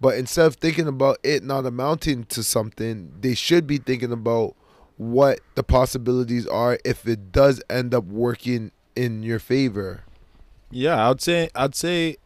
But 0.00 0.16
instead 0.16 0.46
of 0.46 0.56
thinking 0.56 0.86
about 0.86 1.18
it 1.22 1.42
not 1.42 1.66
amounting 1.66 2.24
to 2.24 2.42
something, 2.42 3.12
they 3.20 3.34
should 3.34 3.66
be 3.66 3.78
thinking 3.78 4.12
about 4.12 4.54
what 4.96 5.40
the 5.54 5.62
possibilities 5.62 6.46
are 6.46 6.78
if 6.84 7.06
it 7.06 7.32
does 7.32 7.62
end 7.68 7.94
up 7.94 8.04
working 8.04 8.72
in 8.94 9.22
your 9.22 9.38
favor. 9.38 10.04
Yeah, 10.70 11.08
I'd 11.08 11.20
say 11.20 11.48
I'd 11.54 11.74
say 11.74 12.16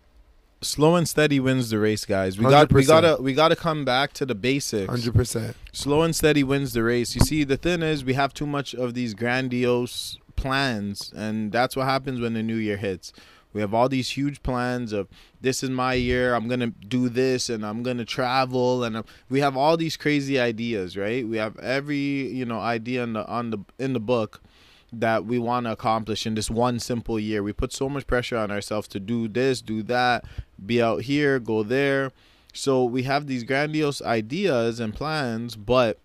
slow 0.61 0.97
and 0.97 1.09
steady 1.09 1.41
wins 1.41 1.71
the 1.71 1.79
race, 1.79 2.05
guys. 2.05 2.39
We 2.39 2.45
got 2.45 2.73
we 2.73 2.83
100%. 2.83 2.87
gotta 2.87 3.23
we 3.23 3.35
gotta 3.35 3.57
come 3.57 3.85
back 3.85 4.13
to 4.15 4.27
the 4.27 4.35
basics. 4.35 4.89
Hundred 4.89 5.15
percent. 5.15 5.57
Slow 5.73 6.03
and 6.03 6.15
steady 6.15 6.43
wins 6.43 6.73
the 6.73 6.83
race. 6.83 7.15
You 7.15 7.21
see, 7.21 7.45
the 7.45 7.57
thing 7.57 7.83
is, 7.83 8.05
we 8.05 8.15
have 8.15 8.35
too 8.35 8.47
much 8.47 8.75
of 8.75 8.95
these 8.95 9.15
grandiose 9.15 10.19
plans, 10.37 11.13
and 11.15 11.53
that's 11.53 11.77
what 11.77 11.85
happens 11.87 12.21
when 12.21 12.35
the 12.35 12.43
new 12.43 12.57
year 12.57 12.77
hits. 12.77 13.13
We 13.53 13.61
have 13.61 13.75
all 13.75 13.89
these 13.89 14.11
huge 14.11 14.43
plans 14.43 14.93
of 14.93 15.09
this 15.41 15.63
is 15.63 15.71
my 15.71 15.95
year. 15.95 16.35
I'm 16.35 16.49
gonna 16.49 16.69
do 16.69 17.09
this, 17.09 17.51
and 17.51 17.65
I'm 17.65 17.83
gonna 17.83 18.05
travel, 18.05 18.85
and 18.85 18.97
uh, 18.97 19.03
we 19.29 19.41
have 19.41 19.57
all 19.57 19.77
these 19.77 19.97
crazy 19.97 20.39
ideas, 20.39 20.97
right? 20.97 21.27
We 21.27 21.37
have 21.37 21.59
every 21.59 21.97
you 21.97 22.45
know 22.45 22.61
idea 22.61 23.03
in 23.03 23.13
the 23.15 23.27
on 23.27 23.51
the 23.51 23.59
in 23.79 23.93
the 23.93 24.01
book 24.01 24.41
that 24.93 25.25
we 25.25 25.39
want 25.39 25.65
to 25.67 25.73
accomplish 25.73 26.27
in 26.27 26.35
this 26.35 26.51
one 26.51 26.79
simple 26.79 27.19
year. 27.19 27.43
We 27.43 27.53
put 27.53 27.73
so 27.73 27.89
much 27.89 28.07
pressure 28.07 28.37
on 28.37 28.51
ourselves 28.51 28.89
to 28.89 29.01
do 29.01 29.27
this, 29.27 29.63
do 29.63 29.83
that, 29.85 30.25
be 30.65 30.83
out 30.83 31.03
here, 31.03 31.39
go 31.39 31.63
there. 31.63 32.13
So 32.53 32.85
we 32.85 33.05
have 33.05 33.27
these 33.27 33.45
grandiose 33.45 34.03
ideas 34.03 34.79
and 34.79 34.93
plans, 34.93 35.57
but 35.57 35.99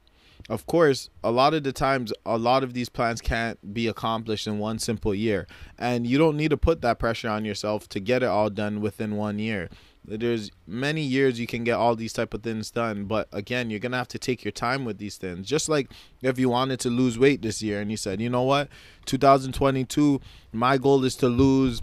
of 0.49 0.65
course, 0.65 1.09
a 1.23 1.31
lot 1.31 1.53
of 1.53 1.63
the 1.63 1.73
times, 1.73 2.13
a 2.25 2.37
lot 2.37 2.63
of 2.63 2.73
these 2.73 2.89
plans 2.89 3.21
can't 3.21 3.73
be 3.73 3.87
accomplished 3.87 4.47
in 4.47 4.59
one 4.59 4.79
simple 4.79 5.13
year. 5.13 5.47
And 5.77 6.07
you 6.07 6.17
don't 6.17 6.37
need 6.37 6.49
to 6.49 6.57
put 6.57 6.81
that 6.81 6.99
pressure 6.99 7.29
on 7.29 7.45
yourself 7.45 7.89
to 7.89 7.99
get 7.99 8.23
it 8.23 8.27
all 8.27 8.49
done 8.49 8.81
within 8.81 9.15
one 9.17 9.39
year. 9.39 9.69
There's 10.09 10.51
many 10.65 11.01
years 11.01 11.37
you 11.37 11.47
can 11.47 11.65
get 11.65 11.73
all 11.73 11.93
these 11.97 12.13
type 12.13 12.33
of 12.33 12.41
things 12.41 12.71
done, 12.71 13.05
but 13.05 13.27
again, 13.33 13.69
you're 13.69 13.81
gonna 13.81 13.97
have 13.97 14.07
to 14.09 14.19
take 14.19 14.45
your 14.45 14.53
time 14.53 14.85
with 14.85 14.99
these 14.99 15.17
things. 15.17 15.45
Just 15.45 15.67
like 15.67 15.91
if 16.21 16.39
you 16.39 16.47
wanted 16.47 16.79
to 16.81 16.89
lose 16.89 17.19
weight 17.19 17.41
this 17.41 17.61
year 17.61 17.81
and 17.81 17.91
you 17.91 17.97
said, 17.97 18.21
you 18.21 18.29
know 18.29 18.43
what, 18.43 18.69
2022, 19.05 20.21
my 20.53 20.77
goal 20.77 21.03
is 21.03 21.17
to 21.17 21.27
lose 21.27 21.81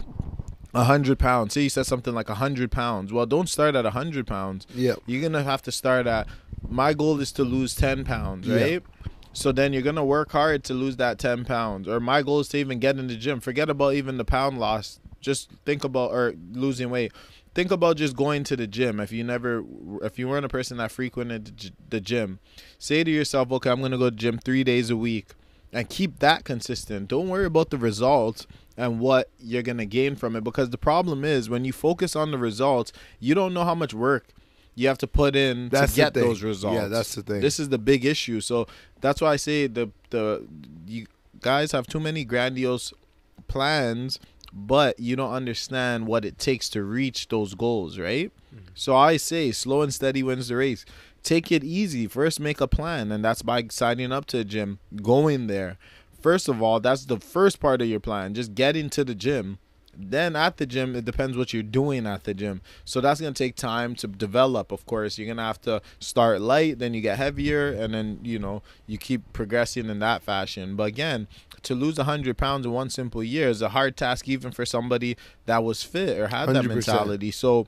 a 0.75 0.83
hundred 0.83 1.17
pounds. 1.17 1.53
Say 1.53 1.61
you 1.61 1.69
said 1.69 1.85
something 1.85 2.13
like 2.13 2.29
a 2.29 2.35
hundred 2.35 2.71
pounds. 2.71 3.13
Well, 3.13 3.25
don't 3.25 3.47
start 3.47 3.75
at 3.75 3.85
a 3.85 3.91
hundred 3.91 4.27
pounds. 4.27 4.67
Yeah. 4.73 4.95
You're 5.05 5.21
gonna 5.21 5.43
have 5.43 5.61
to 5.63 5.71
start 5.71 6.05
at. 6.05 6.27
My 6.69 6.93
goal 6.93 7.19
is 7.19 7.31
to 7.33 7.43
lose 7.43 7.75
ten 7.75 8.03
pounds, 8.03 8.47
Yeah. 8.47 8.55
right? 8.55 8.83
So 9.33 9.51
then 9.51 9.73
you're 9.73 9.81
gonna 9.81 10.05
work 10.05 10.31
hard 10.31 10.63
to 10.65 10.73
lose 10.73 10.95
that 10.97 11.19
ten 11.19 11.43
pounds. 11.45 11.87
Or 11.87 11.99
my 11.99 12.21
goal 12.21 12.39
is 12.39 12.47
to 12.49 12.57
even 12.57 12.79
get 12.79 12.97
in 12.97 13.07
the 13.07 13.15
gym. 13.15 13.39
Forget 13.39 13.69
about 13.69 13.93
even 13.95 14.17
the 14.17 14.25
pound 14.25 14.59
loss. 14.59 14.99
Just 15.19 15.49
think 15.65 15.83
about 15.83 16.11
or 16.11 16.35
losing 16.53 16.89
weight. 16.89 17.11
Think 17.53 17.71
about 17.71 17.97
just 17.97 18.15
going 18.15 18.43
to 18.45 18.55
the 18.55 18.67
gym. 18.67 18.99
If 18.99 19.11
you 19.11 19.23
never, 19.23 19.63
if 20.01 20.19
you 20.19 20.27
weren't 20.27 20.45
a 20.45 20.49
person 20.49 20.77
that 20.77 20.91
frequented 20.91 21.71
the 21.89 22.01
gym, 22.01 22.39
say 22.77 23.03
to 23.03 23.09
yourself, 23.11 23.51
okay, 23.53 23.69
I'm 23.69 23.81
gonna 23.81 23.97
go 23.97 24.09
to 24.09 24.11
the 24.15 24.17
gym 24.17 24.37
three 24.37 24.63
days 24.63 24.89
a 24.89 24.97
week, 24.97 25.33
and 25.73 25.89
keep 25.89 26.19
that 26.19 26.43
consistent. 26.45 27.07
Don't 27.09 27.27
worry 27.29 27.45
about 27.45 27.69
the 27.69 27.77
results 27.77 28.45
and 28.77 28.99
what 28.99 29.29
you're 29.39 29.61
gonna 29.63 29.85
gain 29.85 30.15
from 30.15 30.35
it 30.35 30.43
because 30.43 30.69
the 30.69 30.77
problem 30.77 31.23
is 31.25 31.49
when 31.49 31.65
you 31.65 31.73
focus 31.73 32.15
on 32.15 32.31
the 32.31 32.37
results, 32.37 32.91
you 33.19 33.33
don't 33.35 33.53
know 33.53 33.63
how 33.63 33.75
much 33.75 33.93
work 33.93 34.27
you 34.75 34.87
have 34.87 34.97
to 34.99 35.07
put 35.07 35.35
in 35.35 35.69
That's 35.69 35.93
to 35.93 35.95
the 35.95 36.01
get 36.03 36.13
thing. 36.13 36.23
those 36.23 36.43
results. 36.43 36.75
Yeah, 36.75 36.87
that's 36.87 37.15
the 37.15 37.23
thing. 37.23 37.41
This 37.41 37.59
is 37.59 37.69
the 37.69 37.77
big 37.77 38.05
issue. 38.05 38.41
So 38.41 38.67
that's 39.01 39.21
why 39.21 39.31
I 39.31 39.35
say 39.37 39.67
the 39.67 39.89
the 40.09 40.45
you 40.85 41.07
guys 41.41 41.71
have 41.71 41.87
too 41.87 41.99
many 41.99 42.25
grandiose 42.25 42.93
plans, 43.47 44.19
but 44.53 44.99
you 44.99 45.15
don't 45.15 45.33
understand 45.33 46.07
what 46.07 46.25
it 46.25 46.37
takes 46.37 46.69
to 46.69 46.83
reach 46.83 47.29
those 47.29 47.55
goals, 47.55 47.97
right? 47.97 48.31
Mm-hmm. 48.53 48.65
So 48.73 48.95
I 48.95 49.17
say 49.17 49.51
slow 49.51 49.81
and 49.81 49.93
steady 49.93 50.23
wins 50.23 50.49
the 50.49 50.57
race. 50.57 50.85
Take 51.23 51.51
it 51.51 51.63
easy. 51.63 52.07
First 52.07 52.39
make 52.39 52.61
a 52.61 52.67
plan 52.67 53.11
and 53.11 53.23
that's 53.23 53.41
by 53.41 53.65
signing 53.69 54.11
up 54.11 54.25
to 54.27 54.39
a 54.39 54.43
gym, 54.43 54.79
going 55.01 55.47
there. 55.47 55.77
First 56.21 56.47
of 56.49 56.61
all, 56.61 56.79
that's 56.79 57.05
the 57.05 57.19
first 57.19 57.59
part 57.59 57.81
of 57.81 57.87
your 57.87 57.99
plan. 57.99 58.33
Just 58.33 58.55
getting 58.55 58.89
to 58.91 59.03
the 59.03 59.15
gym. 59.15 59.59
Then 59.97 60.35
at 60.35 60.57
the 60.57 60.65
gym, 60.65 60.95
it 60.95 61.05
depends 61.05 61.37
what 61.37 61.53
you're 61.53 61.63
doing 61.63 62.05
at 62.05 62.23
the 62.23 62.33
gym. 62.33 62.61
So 62.83 63.01
that's 63.01 63.19
gonna 63.21 63.33
take 63.33 63.55
time 63.55 63.95
to 63.95 64.07
develop. 64.07 64.71
Of 64.71 64.85
course, 64.85 65.17
you're 65.17 65.27
gonna 65.27 65.45
have 65.45 65.61
to 65.61 65.81
start 65.99 66.41
light, 66.41 66.79
then 66.79 66.93
you 66.93 67.01
get 67.01 67.17
heavier, 67.17 67.71
and 67.71 67.93
then 67.93 68.19
you 68.23 68.39
know 68.39 68.61
you 68.87 68.97
keep 68.97 69.33
progressing 69.33 69.89
in 69.89 69.99
that 69.99 70.23
fashion. 70.23 70.75
But 70.75 70.83
again, 70.83 71.27
to 71.63 71.75
lose 71.75 71.97
hundred 71.97 72.37
pounds 72.37 72.65
in 72.65 72.71
one 72.71 72.89
simple 72.89 73.23
year 73.23 73.49
is 73.49 73.61
a 73.61 73.69
hard 73.69 73.97
task, 73.97 74.27
even 74.27 74.51
for 74.51 74.65
somebody 74.65 75.17
that 75.45 75.63
was 75.63 75.83
fit 75.83 76.17
or 76.17 76.27
had 76.27 76.49
that 76.49 76.63
100%. 76.63 76.67
mentality. 76.67 77.31
So 77.31 77.67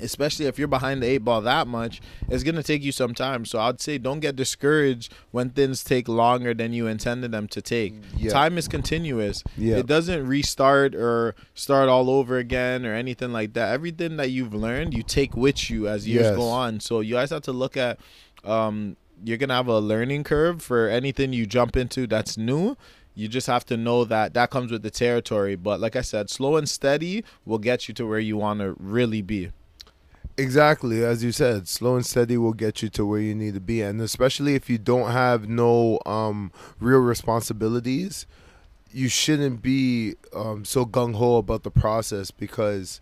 especially 0.00 0.46
if 0.46 0.58
you're 0.58 0.68
behind 0.68 1.02
the 1.02 1.06
eight 1.06 1.18
ball 1.18 1.40
that 1.42 1.66
much, 1.66 2.00
it's 2.28 2.42
gonna 2.42 2.62
take 2.62 2.82
you 2.82 2.92
some 2.92 3.14
time. 3.14 3.44
So 3.44 3.58
I'd 3.60 3.80
say 3.80 3.98
don't 3.98 4.20
get 4.20 4.36
discouraged 4.36 5.12
when 5.30 5.50
things 5.50 5.84
take 5.84 6.08
longer 6.08 6.54
than 6.54 6.72
you 6.72 6.86
intended 6.86 7.32
them 7.32 7.48
to 7.48 7.62
take. 7.62 7.94
Yeah. 8.16 8.30
Time 8.30 8.58
is 8.58 8.68
continuous. 8.68 9.42
Yeah. 9.56 9.76
It 9.76 9.86
doesn't 9.86 10.26
restart 10.26 10.94
or 10.94 11.34
start 11.54 11.88
all 11.88 12.10
over 12.10 12.38
again 12.38 12.84
or 12.86 12.94
anything 12.94 13.32
like 13.32 13.52
that. 13.54 13.72
Everything 13.72 14.16
that 14.16 14.30
you've 14.30 14.54
learned, 14.54 14.94
you 14.94 15.02
take 15.02 15.36
with 15.36 15.70
you 15.70 15.88
as 15.88 16.06
years 16.08 16.24
Yes. 16.26 16.36
go 16.36 16.48
on. 16.48 16.80
So 16.80 17.00
you 17.00 17.14
guys 17.14 17.30
have 17.30 17.42
to 17.42 17.52
look 17.52 17.76
at 17.76 17.98
um 18.44 18.96
you're 19.24 19.38
gonna 19.38 19.54
have 19.54 19.68
a 19.68 19.78
learning 19.78 20.24
curve 20.24 20.60
for 20.60 20.88
anything 20.88 21.32
you 21.32 21.46
jump 21.46 21.76
into 21.76 22.06
that's 22.06 22.36
new. 22.36 22.76
You 23.14 23.28
just 23.28 23.46
have 23.46 23.64
to 23.66 23.76
know 23.76 24.04
that 24.04 24.34
that 24.34 24.50
comes 24.50 24.72
with 24.72 24.82
the 24.82 24.90
territory. 24.90 25.54
But 25.54 25.78
like 25.80 25.94
I 25.94 26.00
said, 26.00 26.28
slow 26.30 26.56
and 26.56 26.68
steady 26.68 27.24
will 27.46 27.58
get 27.58 27.86
you 27.86 27.94
to 27.94 28.06
where 28.06 28.18
you 28.18 28.36
want 28.36 28.58
to 28.60 28.74
really 28.78 29.22
be. 29.22 29.50
Exactly, 30.36 31.04
as 31.04 31.22
you 31.22 31.30
said, 31.30 31.68
slow 31.68 31.94
and 31.94 32.04
steady 32.04 32.36
will 32.36 32.54
get 32.54 32.82
you 32.82 32.88
to 32.88 33.06
where 33.06 33.20
you 33.20 33.36
need 33.36 33.54
to 33.54 33.60
be, 33.60 33.82
and 33.82 34.00
especially 34.00 34.56
if 34.56 34.68
you 34.68 34.78
don't 34.78 35.12
have 35.12 35.48
no 35.48 36.00
um, 36.06 36.50
real 36.80 36.98
responsibilities, 36.98 38.26
you 38.92 39.08
shouldn't 39.08 39.62
be 39.62 40.14
um, 40.34 40.64
so 40.64 40.84
gung 40.86 41.14
ho 41.14 41.36
about 41.36 41.62
the 41.62 41.70
process 41.70 42.32
because 42.32 43.00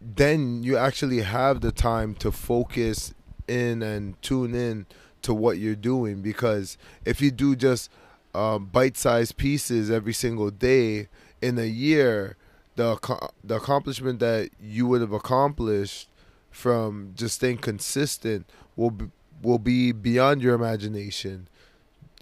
then 0.00 0.64
you 0.64 0.76
actually 0.76 1.20
have 1.20 1.60
the 1.60 1.70
time 1.70 2.12
to 2.16 2.32
focus 2.32 3.14
in 3.46 3.80
and 3.80 4.20
tune 4.20 4.52
in 4.52 4.86
to 5.22 5.32
what 5.32 5.58
you're 5.58 5.76
doing. 5.76 6.22
Because 6.22 6.76
if 7.04 7.20
you 7.20 7.30
do 7.30 7.54
just 7.54 7.88
um, 8.34 8.66
bite-sized 8.66 9.36
pieces 9.36 9.92
every 9.92 10.12
single 10.12 10.50
day 10.50 11.06
in 11.40 11.56
a 11.56 11.66
year, 11.66 12.36
the 12.74 12.98
the 13.44 13.56
accomplishment 13.56 14.18
that 14.18 14.50
you 14.60 14.88
would 14.88 15.02
have 15.02 15.12
accomplished 15.12 16.08
from 16.52 17.12
just 17.14 17.36
staying 17.36 17.58
consistent 17.58 18.48
will 18.76 18.90
be, 18.90 19.06
will 19.42 19.58
be 19.58 19.90
beyond 19.90 20.42
your 20.42 20.54
imagination. 20.54 21.48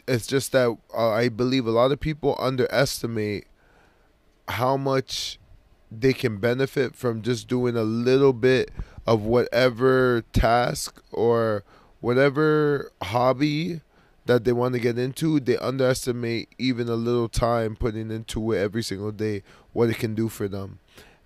It's 0.08 0.26
just 0.26 0.52
that 0.52 0.76
uh, 0.96 1.10
I 1.10 1.28
believe 1.28 1.66
a 1.66 1.70
lot 1.70 1.92
of 1.92 2.00
people 2.00 2.36
underestimate 2.38 3.46
how 4.48 4.76
much 4.76 5.38
they 5.90 6.12
can 6.12 6.38
benefit 6.38 6.94
from 6.94 7.22
just 7.22 7.48
doing 7.48 7.76
a 7.76 7.82
little 7.82 8.32
bit 8.32 8.70
of 9.06 9.22
whatever 9.22 10.22
task 10.32 11.02
or 11.12 11.64
whatever 12.00 12.92
hobby 13.02 13.80
that 14.26 14.44
they 14.44 14.52
want 14.52 14.74
to 14.74 14.80
get 14.80 14.98
into. 14.98 15.40
They 15.40 15.56
underestimate 15.56 16.48
even 16.58 16.88
a 16.88 16.94
little 16.94 17.28
time 17.28 17.74
putting 17.74 18.10
into 18.10 18.52
it 18.52 18.58
every 18.58 18.82
single 18.82 19.12
day 19.12 19.42
what 19.72 19.90
it 19.90 19.98
can 19.98 20.14
do 20.14 20.28
for 20.28 20.46
them. 20.46 20.78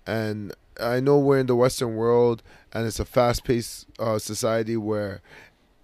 And 0.07 0.53
I 0.81 0.99
know 0.99 1.17
we're 1.17 1.39
in 1.39 1.47
the 1.47 1.55
Western 1.55 1.95
world 1.95 2.43
and 2.73 2.85
it's 2.85 2.99
a 2.99 3.05
fast 3.05 3.43
paced 3.43 3.87
uh, 3.99 4.19
society 4.19 4.77
where 4.77 5.21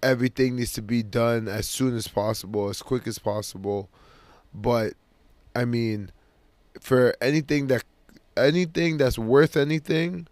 everything 0.02 0.56
needs 0.56 0.72
to 0.74 0.82
be 0.82 1.02
done 1.02 1.48
as 1.48 1.66
soon 1.68 1.96
as 1.96 2.08
possible, 2.08 2.68
as 2.68 2.82
quick 2.82 3.06
as 3.06 3.18
possible. 3.18 3.88
But 4.52 4.94
I 5.54 5.64
mean, 5.64 6.10
for 6.80 7.14
anything 7.20 7.68
that 7.68 7.84
anything 8.36 8.98
that's 8.98 9.18
worth 9.18 9.56
anything, 9.56 10.26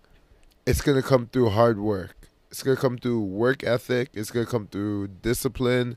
it's 0.66 0.80
gonna 0.80 1.02
come 1.02 1.26
through 1.26 1.50
hard 1.50 1.78
work. 1.78 2.28
It's 2.50 2.62
gonna 2.62 2.76
come 2.76 2.98
through 2.98 3.22
work 3.22 3.64
ethic. 3.64 4.10
It's 4.12 4.30
gonna 4.30 4.46
come 4.46 4.66
through 4.66 5.08
discipline. 5.22 5.96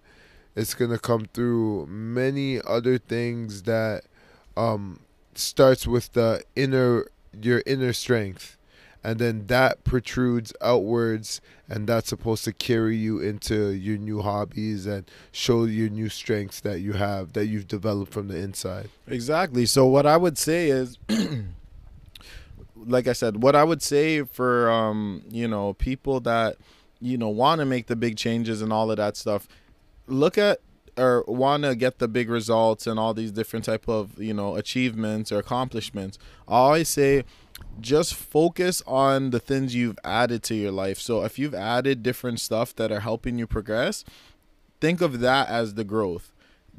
It's 0.56 0.74
gonna 0.74 1.00
come 1.00 1.26
through 1.34 1.88
many 1.88 2.62
other 2.62 2.98
things 2.98 3.64
that 3.64 4.04
um, 4.56 5.00
starts 5.34 5.88
with 5.88 6.14
the 6.14 6.44
inner 6.56 7.08
your 7.42 7.64
inner 7.66 7.94
strength, 7.94 8.58
and 9.04 9.20
then 9.20 9.48
that 9.48 9.84
protrudes 9.84 10.54
outwards 10.62 11.42
and 11.70 11.88
that's 11.88 12.10
supposed 12.10 12.44
to 12.46 12.54
carry 12.54 12.96
you 12.96 13.20
into 13.20 13.72
your 13.72 13.98
new 13.98 14.22
hobbies 14.22 14.86
and 14.86 15.10
show 15.32 15.66
your 15.66 15.90
new 15.90 16.08
strengths 16.08 16.60
that 16.62 16.80
you 16.80 16.94
have 16.94 17.34
that 17.34 17.48
you've 17.48 17.68
developed 17.68 18.14
from 18.14 18.28
the 18.28 18.38
inside 18.38 18.90
Exactly. 19.08 19.66
So 19.66 19.86
what 19.86 20.06
I 20.06 20.18
would 20.18 20.38
say 20.38 20.70
is 20.70 20.98
like 22.76 23.08
I 23.08 23.14
said, 23.14 23.42
what 23.42 23.56
I 23.56 23.64
would 23.64 23.82
say 23.82 24.24
for 24.24 24.70
um, 24.70 25.24
you 25.30 25.48
know, 25.48 25.74
people 25.74 26.20
that 26.22 26.58
you 27.00 27.18
know 27.18 27.30
want 27.30 27.60
to 27.60 27.66
make 27.66 27.88
the 27.88 27.96
big 27.96 28.18
changes 28.18 28.62
and 28.62 28.72
all 28.72 28.92
of 28.92 28.98
that 28.98 29.18
stuff, 29.18 29.48
look 30.08 30.38
at 30.38 30.60
or 30.98 31.24
want 31.28 31.64
to 31.64 31.76
get 31.76 32.00
the 32.00 32.08
big 32.08 32.30
results 32.30 32.86
and 32.88 33.00
all 33.00 33.14
these 33.14 33.32
different 33.32 33.66
type 33.66 33.88
of, 33.88 34.22
you 34.22 34.34
know, 34.34 34.56
achievements 34.56 35.32
or 35.32 35.40
accomplishments. 35.40 36.18
I 36.48 36.56
always 36.56 36.90
say 36.90 37.24
just 37.80 38.14
focus 38.14 38.84
on 38.86 39.32
the 39.32 39.40
things 39.40 39.76
you've 39.76 40.00
added 40.04 40.44
to 40.44 40.56
your 40.56 40.72
life. 40.72 41.00
So 41.00 41.24
if 41.24 41.40
you've 41.40 41.56
added 41.56 42.04
different 42.04 42.40
stuff 42.40 42.76
that 42.76 42.92
are 42.92 43.00
helping 43.00 43.40
you 43.40 43.48
progress, 43.48 44.04
think 44.80 45.02
of 45.02 45.20
that 45.22 45.50
as 45.50 45.76
the 45.76 45.84
growth 45.84 46.34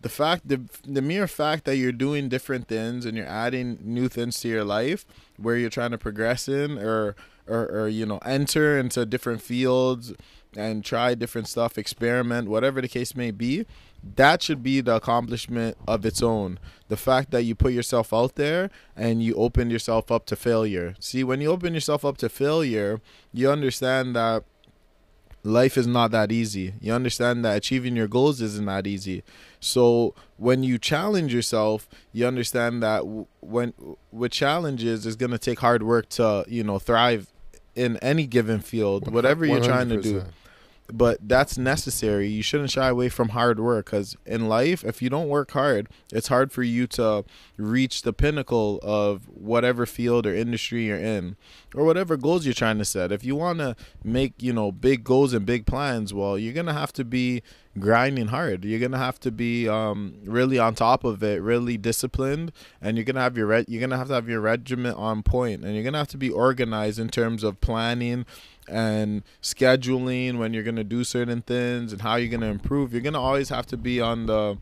the 0.05 0.09
fact 0.11 0.47
the 0.47 0.61
the 0.87 1.01
mere 1.01 1.27
fact 1.27 1.65
that 1.65 1.77
you're 1.77 1.91
doing 1.91 2.29
different 2.29 2.69
things 2.69 3.07
and 3.07 3.17
you're 3.17 3.27
adding 3.27 3.79
new 3.81 4.07
things 4.07 4.39
to 4.39 4.49
your 4.49 4.63
life 4.63 5.07
where 5.39 5.57
you're 5.57 5.71
trying 5.71 5.93
to 5.93 5.99
progress 5.99 6.47
in 6.47 6.79
or 6.79 7.17
or, 7.47 7.67
or 7.71 7.89
you 7.89 8.05
know 8.05 8.19
enter 8.19 8.79
into 8.79 9.07
different 9.07 9.41
fields 9.41 10.13
and 10.57 10.85
try 10.85 11.15
different 11.15 11.49
stuff 11.49 11.79
experiment 11.79 12.49
whatever 12.49 12.81
the 12.81 12.89
case 12.89 13.15
may 13.15 13.31
be 13.31 13.67
that 14.17 14.43
should 14.43 14.63
be 14.63 14.81
the 14.81 14.95
accomplishment 14.95 15.77
of 15.89 16.05
its 16.05 16.23
own 16.23 16.59
the 16.89 16.97
fact 16.97 17.31
that 17.31 17.43
you 17.43 17.55
put 17.55 17.73
yourself 17.73 18.13
out 18.13 18.35
there 18.35 18.71
and 18.97 19.23
you 19.23 19.35
open 19.35 19.71
yourself 19.71 20.11
up 20.11 20.27
to 20.27 20.37
failure 20.37 20.95
see 20.99 21.25
when 21.25 21.41
you 21.41 21.51
open 21.51 21.75
yourself 21.75 22.05
up 22.05 22.17
to 22.17 22.29
failure 22.29 23.01
you 23.33 23.51
understand 23.51 24.15
that 24.15 24.45
life 25.45 25.77
is 25.77 25.87
not 25.87 26.11
that 26.11 26.33
easy. 26.33 26.75
You 26.81 26.93
understand 26.95 27.45
that 27.45 27.57
achieving 27.57 27.95
your 27.95 28.09
goals 28.09 28.41
isn't 28.41 28.65
that 28.65 28.87
easy. 28.87 29.23
So 29.61 30.15
when 30.39 30.65
you 30.65 30.79
challenge 30.79 31.33
yourself, 31.33 31.89
you 32.13 32.27
understand 32.27 32.83
that 32.83 33.03
when 33.41 33.75
with 34.11 34.33
challenges, 34.33 35.07
it's 35.07 35.17
gonna 35.17 35.39
take 35.39 35.61
hard 35.61 35.83
work 35.83 36.09
to 36.11 36.45
you 36.49 36.65
know 36.65 36.79
thrive 36.79 37.29
in 37.75 37.99
any 37.99 38.27
given 38.27 38.61
field, 38.61 39.13
whatever 39.13 39.45
you're 39.45 39.63
trying 39.63 39.89
to 39.91 40.01
do 40.01 40.21
100%. 40.21 40.27
But 40.93 41.19
that's 41.27 41.57
necessary. 41.57 42.29
You 42.29 42.43
shouldn't 42.43 42.71
shy 42.71 42.89
away 42.89 43.09
from 43.09 43.31
hard 43.31 43.59
work 43.59 43.87
because 43.87 44.17
in 44.27 44.49
life, 44.49 44.85
if 44.85 45.01
you 45.01 45.09
don't 45.09 45.29
work 45.29 45.53
hard, 45.53 45.89
it's 46.13 46.29
hard 46.29 46.53
for 46.53 46.63
you 46.63 46.87
to 46.89 47.25
reach 47.57 48.03
the 48.03 48.13
pinnacle 48.13 48.81
of 48.83 49.29
whatever 49.29 49.87
field 49.87 50.27
or 50.27 50.35
industry 50.35 50.87
you're 50.87 50.99
in 50.99 51.37
or 51.75 51.85
whatever 51.85 52.17
goals 52.17 52.45
you're 52.45 52.55
trying 52.55 52.79
to 52.79 52.85
set. 52.85 53.13
If 53.13 53.25
you 53.25 53.37
want 53.37 53.59
to 53.59 53.77
make, 54.03 54.35
you 54.43 54.53
know, 54.53 54.73
big 54.73 55.05
goals 55.05 55.33
and 55.33 55.45
big 55.45 55.67
plans, 55.67 56.15
well, 56.15 56.39
you're 56.39 56.53
going 56.53 56.67
to 56.67 56.73
have 56.73 56.93
to 56.95 57.05
be 57.05 57.43
grinding 57.79 58.29
hard. 58.29 58.65
You're 58.65 58.81
going 58.81 58.93
to 58.93 58.99
have 58.99 59.19
to 59.21 59.31
be 59.31 59.69
um, 59.69 60.15
really 60.25 60.59
on 60.59 60.75
top 60.75 61.05
of 61.05 61.23
it, 61.23 61.43
really 61.43 61.77
disciplined, 61.77 62.53
and 62.81 62.97
you're 62.97 63.05
going 63.05 63.17
to 63.17 63.23
have 63.23 63.37
your 63.37 63.47
re- 63.47 63.65
you're 63.67 63.81
going 63.81 63.91
to 63.91 63.97
have 63.97 64.09
to 64.09 64.15
have 64.15 64.29
your 64.29 64.41
regiment 64.41 64.97
on 64.97 65.23
point 65.23 65.65
and 65.65 65.75
you're 65.75 65.83
going 65.83 65.93
to 65.95 65.99
have 65.99 66.09
to 66.09 66.19
be 66.19 66.31
organized 66.31 66.99
in 66.99 67.09
terms 67.09 67.43
of 67.43 67.61
planning 67.61 68.25
and 68.69 69.23
scheduling 69.43 70.39
when 70.39 70.55
you're 70.55 70.63
going 70.63 70.77
to 70.77 70.85
do 70.85 71.05
certain 71.05 71.43
things 71.43 71.93
and 71.93 72.01
how 72.01 72.17
you're 72.17 72.31
going 72.31 72.41
to 72.41 72.47
improve 72.47 72.93
you're 72.93 73.03
going 73.03 73.13
to 73.13 73.19
always 73.19 73.51
have 73.51 73.67
to 73.67 73.77
be 73.77 74.01
on 74.01 74.25
the 74.25 74.57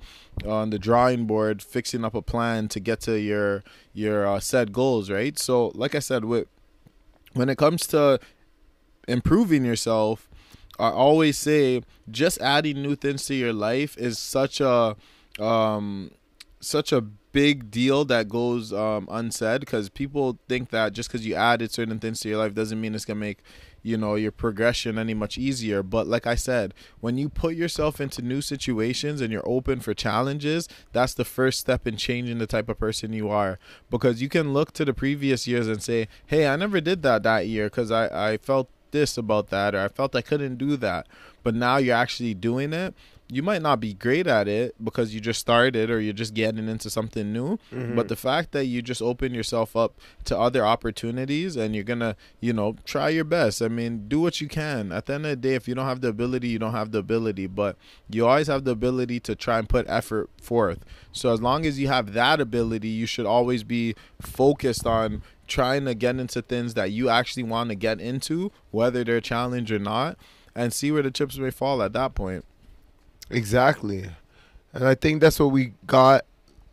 on 0.44 0.70
the 0.70 0.78
drawing 0.78 1.24
board 1.24 1.62
fixing 1.62 2.04
up 2.04 2.14
a 2.14 2.22
plan 2.22 2.66
to 2.66 2.80
get 2.80 3.00
to 3.00 3.20
your 3.20 3.62
your 3.92 4.26
uh, 4.26 4.40
set 4.40 4.72
goals 4.72 5.08
right 5.08 5.38
so 5.38 5.70
like 5.76 5.94
i 5.94 6.00
said 6.00 6.24
with 6.24 6.48
when 7.34 7.48
it 7.48 7.58
comes 7.58 7.86
to 7.86 8.18
improving 9.08 9.64
yourself 9.64 10.28
i 10.78 10.88
always 10.88 11.36
say 11.36 11.82
just 12.10 12.40
adding 12.40 12.82
new 12.82 12.94
things 12.94 13.26
to 13.26 13.34
your 13.34 13.52
life 13.52 13.96
is 13.98 14.18
such 14.18 14.60
a 14.60 14.96
um 15.40 16.10
such 16.60 16.92
a 16.92 17.04
big 17.32 17.70
deal 17.70 18.04
that 18.04 18.28
goes 18.28 18.72
um, 18.72 19.08
unsaid 19.10 19.60
because 19.60 19.88
people 19.88 20.38
think 20.48 20.70
that 20.70 20.92
just 20.92 21.08
because 21.08 21.26
you 21.26 21.34
added 21.34 21.72
certain 21.72 21.98
things 21.98 22.20
to 22.20 22.28
your 22.28 22.38
life 22.38 22.54
doesn't 22.54 22.80
mean 22.80 22.94
it's 22.94 23.04
gonna 23.04 23.18
make 23.18 23.38
you 23.82 23.96
know 23.96 24.14
your 24.14 24.30
progression 24.30 24.98
any 24.98 25.14
much 25.14 25.38
easier. 25.38 25.82
But 25.82 26.06
like 26.06 26.26
i 26.26 26.34
said 26.34 26.74
when 27.00 27.18
you 27.18 27.28
put 27.28 27.54
yourself 27.54 28.00
into 28.00 28.22
new 28.22 28.40
situations 28.40 29.20
and 29.20 29.32
you're 29.32 29.48
open 29.48 29.80
for 29.80 29.94
challenges 29.94 30.68
that's 30.92 31.14
the 31.14 31.24
first 31.24 31.60
step 31.60 31.86
in 31.86 31.96
changing 31.96 32.38
the 32.38 32.46
type 32.46 32.68
of 32.68 32.78
person 32.78 33.12
you 33.12 33.28
are. 33.28 33.58
Because 33.90 34.22
you 34.22 34.28
can 34.28 34.52
look 34.52 34.72
to 34.72 34.84
the 34.84 34.94
previous 34.94 35.46
years 35.46 35.68
and 35.68 35.82
say 35.82 36.08
hey 36.26 36.46
i 36.46 36.56
never 36.56 36.80
did 36.80 37.02
that 37.02 37.22
that 37.22 37.46
year 37.46 37.66
because 37.66 37.90
i 37.90 38.32
i 38.32 38.36
felt 38.36 38.68
this 38.90 39.16
about 39.16 39.48
that 39.48 39.74
or 39.74 39.80
i 39.80 39.88
felt 39.88 40.14
i 40.14 40.22
couldn't 40.22 40.56
do 40.56 40.76
that. 40.76 41.06
But 41.42 41.54
now 41.54 41.78
you're 41.78 41.96
actually 41.96 42.34
doing 42.34 42.72
it 42.72 42.94
you 43.32 43.42
might 43.42 43.62
not 43.62 43.80
be 43.80 43.94
great 43.94 44.26
at 44.26 44.46
it 44.46 44.74
because 44.84 45.14
you 45.14 45.20
just 45.20 45.40
started 45.40 45.90
or 45.90 45.98
you're 45.98 46.12
just 46.12 46.34
getting 46.34 46.68
into 46.68 46.90
something 46.90 47.32
new 47.32 47.56
mm-hmm. 47.72 47.96
but 47.96 48.08
the 48.08 48.14
fact 48.14 48.52
that 48.52 48.66
you 48.66 48.82
just 48.82 49.00
open 49.00 49.32
yourself 49.32 49.74
up 49.74 49.98
to 50.22 50.38
other 50.38 50.66
opportunities 50.66 51.56
and 51.56 51.74
you're 51.74 51.82
gonna 51.82 52.14
you 52.40 52.52
know 52.52 52.76
try 52.84 53.08
your 53.08 53.24
best. 53.24 53.62
I 53.62 53.68
mean 53.68 54.06
do 54.06 54.20
what 54.20 54.42
you 54.42 54.48
can. 54.48 54.92
At 54.92 55.06
the 55.06 55.14
end 55.14 55.24
of 55.24 55.30
the 55.30 55.36
day 55.36 55.54
if 55.54 55.66
you 55.66 55.74
don't 55.74 55.86
have 55.86 56.02
the 56.02 56.08
ability 56.08 56.48
you 56.48 56.58
don't 56.58 56.72
have 56.72 56.92
the 56.92 56.98
ability 56.98 57.46
but 57.46 57.78
you 58.10 58.26
always 58.26 58.48
have 58.48 58.64
the 58.64 58.72
ability 58.72 59.18
to 59.20 59.34
try 59.34 59.58
and 59.58 59.66
put 59.66 59.88
effort 59.88 60.28
forth. 60.40 60.84
So 61.12 61.32
as 61.32 61.40
long 61.40 61.64
as 61.64 61.80
you 61.80 61.88
have 61.88 62.12
that 62.12 62.38
ability 62.38 62.88
you 62.88 63.06
should 63.06 63.26
always 63.26 63.64
be 63.64 63.94
focused 64.20 64.86
on 64.86 65.22
trying 65.48 65.86
to 65.86 65.94
get 65.94 66.16
into 66.16 66.42
things 66.42 66.74
that 66.74 66.90
you 66.90 67.08
actually 67.08 67.44
want 67.44 67.70
to 67.70 67.76
get 67.76 67.98
into 67.98 68.52
whether 68.70 69.02
they're 69.04 69.16
a 69.16 69.22
challenge 69.22 69.72
or 69.72 69.78
not 69.78 70.18
and 70.54 70.74
see 70.74 70.92
where 70.92 71.02
the 71.02 71.10
chips 71.10 71.38
may 71.38 71.50
fall 71.50 71.82
at 71.82 71.94
that 71.94 72.14
point 72.14 72.44
Exactly. 73.32 74.08
And 74.72 74.86
I 74.86 74.94
think 74.94 75.20
that's 75.20 75.38
what 75.38 75.46
we 75.46 75.74
got 75.86 76.24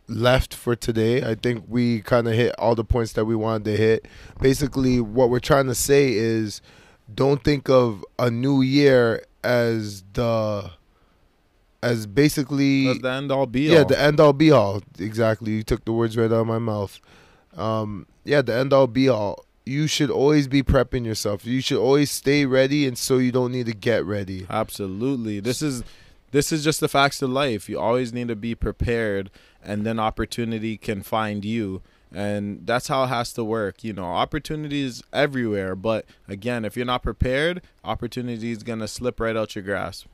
left 0.08 0.54
for 0.54 0.74
today. 0.74 1.22
I 1.22 1.34
think 1.34 1.64
we 1.68 2.00
kind 2.00 2.26
of 2.26 2.34
hit 2.34 2.54
all 2.58 2.74
the 2.74 2.84
points 2.84 3.12
that 3.12 3.24
we 3.24 3.36
wanted 3.36 3.64
to 3.66 3.76
hit. 3.76 4.06
Basically, 4.40 5.00
what 5.00 5.30
we're 5.30 5.38
trying 5.38 5.66
to 5.66 5.74
say 5.74 6.12
is 6.12 6.60
don't 7.14 7.42
think 7.42 7.68
of 7.68 8.04
a 8.18 8.30
new 8.30 8.62
year 8.62 9.24
as 9.42 10.04
the 10.12 10.70
as 11.82 12.06
basically 12.06 12.86
That's 12.88 13.00
the 13.00 13.10
end 13.10 13.32
all 13.32 13.46
be 13.46 13.62
yeah 13.62 13.70
all. 13.70 13.78
Yeah, 13.78 13.84
the 13.84 14.00
end 14.00 14.20
all 14.20 14.32
be 14.34 14.50
all 14.50 14.82
exactly 14.98 15.52
you 15.52 15.62
took 15.62 15.84
the 15.86 15.92
words 15.92 16.16
right 16.16 16.26
out 16.26 16.32
of 16.32 16.46
my 16.46 16.58
mouth 16.58 17.00
um 17.56 18.06
yeah 18.24 18.42
the 18.42 18.54
end 18.54 18.74
all 18.74 18.86
be 18.86 19.08
all 19.08 19.46
you 19.64 19.86
should 19.86 20.10
always 20.10 20.46
be 20.46 20.62
prepping 20.62 21.06
yourself 21.06 21.46
you 21.46 21.62
should 21.62 21.78
always 21.78 22.10
stay 22.10 22.44
ready 22.44 22.86
and 22.86 22.98
so 22.98 23.16
you 23.16 23.32
don't 23.32 23.50
need 23.50 23.64
to 23.66 23.72
get 23.72 24.04
ready 24.04 24.46
Absolutely. 24.50 25.40
This 25.40 25.62
is 25.62 25.82
this 26.30 26.52
is 26.52 26.64
just 26.64 26.80
the 26.80 26.88
facts 26.88 27.22
of 27.22 27.30
life. 27.30 27.68
You 27.68 27.78
always 27.78 28.12
need 28.12 28.28
to 28.28 28.36
be 28.36 28.54
prepared 28.54 29.30
and 29.62 29.84
then 29.84 29.98
opportunity 29.98 30.76
can 30.76 31.02
find 31.02 31.44
you. 31.44 31.82
And 32.12 32.66
that's 32.66 32.88
how 32.88 33.04
it 33.04 33.08
has 33.08 33.32
to 33.34 33.44
work. 33.44 33.84
You 33.84 33.92
know, 33.92 34.04
opportunities 34.04 35.02
everywhere, 35.12 35.76
but 35.76 36.06
again, 36.26 36.64
if 36.64 36.76
you're 36.76 36.86
not 36.86 37.02
prepared, 37.02 37.62
opportunity 37.84 38.50
is 38.50 38.64
going 38.64 38.80
to 38.80 38.88
slip 38.88 39.20
right 39.20 39.36
out 39.36 39.54
your 39.54 39.62
grasp. 39.62 40.06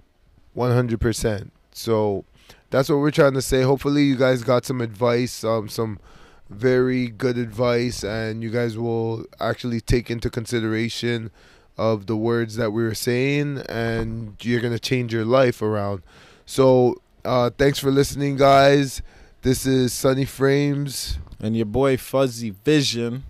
100% 0.56 1.50
so 1.76 2.24
that's 2.70 2.88
what 2.88 2.98
we're 2.98 3.10
trying 3.10 3.34
to 3.34 3.42
say 3.42 3.62
hopefully 3.62 4.02
you 4.02 4.16
guys 4.16 4.42
got 4.42 4.64
some 4.64 4.80
advice 4.80 5.44
um 5.44 5.68
some 5.68 6.00
very 6.48 7.08
good 7.08 7.36
advice 7.36 8.02
and 8.02 8.42
you 8.42 8.50
guys 8.50 8.78
will 8.78 9.24
actually 9.40 9.80
take 9.80 10.10
into 10.10 10.30
consideration 10.30 11.30
of 11.78 12.06
the 12.06 12.16
words 12.16 12.56
that 12.56 12.70
we 12.72 12.82
were 12.82 12.94
saying 12.94 13.58
and 13.68 14.34
you're 14.42 14.60
going 14.60 14.72
to 14.72 14.78
change 14.78 15.12
your 15.12 15.24
life 15.24 15.60
around 15.62 16.02
so 16.46 16.94
uh 17.24 17.50
thanks 17.58 17.78
for 17.78 17.90
listening 17.90 18.36
guys 18.36 19.02
this 19.42 19.66
is 19.66 19.92
sunny 19.92 20.24
frames 20.24 21.18
And 21.40 21.56
your 21.56 21.66
boy 21.66 21.96
Fuzzy 21.98 22.50
Vision. 22.64 23.24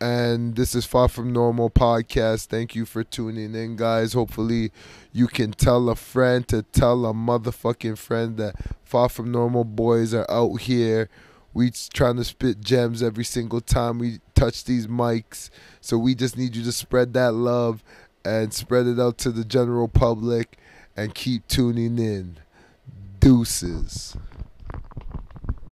and 0.00 0.54
this 0.56 0.74
is 0.74 0.86
Far 0.86 1.08
From 1.08 1.32
Normal 1.32 1.68
podcast. 1.68 2.46
Thank 2.46 2.74
you 2.74 2.86
for 2.86 3.02
tuning 3.04 3.54
in, 3.54 3.76
guys. 3.76 4.14
Hopefully, 4.14 4.70
you 5.12 5.26
can 5.26 5.50
tell 5.52 5.90
a 5.90 5.96
friend 5.96 6.46
to 6.48 6.62
tell 6.62 7.04
a 7.04 7.12
motherfucking 7.12 7.98
friend 7.98 8.36
that 8.38 8.54
Far 8.84 9.08
From 9.10 9.30
Normal 9.30 9.64
boys 9.64 10.14
are 10.14 10.30
out 10.30 10.60
here. 10.62 11.10
We 11.52 11.72
trying 11.92 12.16
to 12.16 12.24
spit 12.24 12.60
gems 12.60 13.02
every 13.02 13.24
single 13.24 13.60
time 13.60 13.98
we 13.98 14.20
touch 14.40 14.64
these 14.64 14.86
mics. 14.86 15.50
So 15.82 15.98
we 15.98 16.14
just 16.14 16.38
need 16.38 16.56
you 16.56 16.64
to 16.64 16.72
spread 16.72 17.12
that 17.12 17.32
love 17.32 17.84
and 18.24 18.54
spread 18.54 18.86
it 18.86 18.98
out 18.98 19.18
to 19.18 19.30
the 19.30 19.44
general 19.44 19.86
public 19.86 20.58
and 20.96 21.14
keep 21.14 21.46
tuning 21.46 21.98
in. 21.98 22.38
Deuces. 23.18 24.16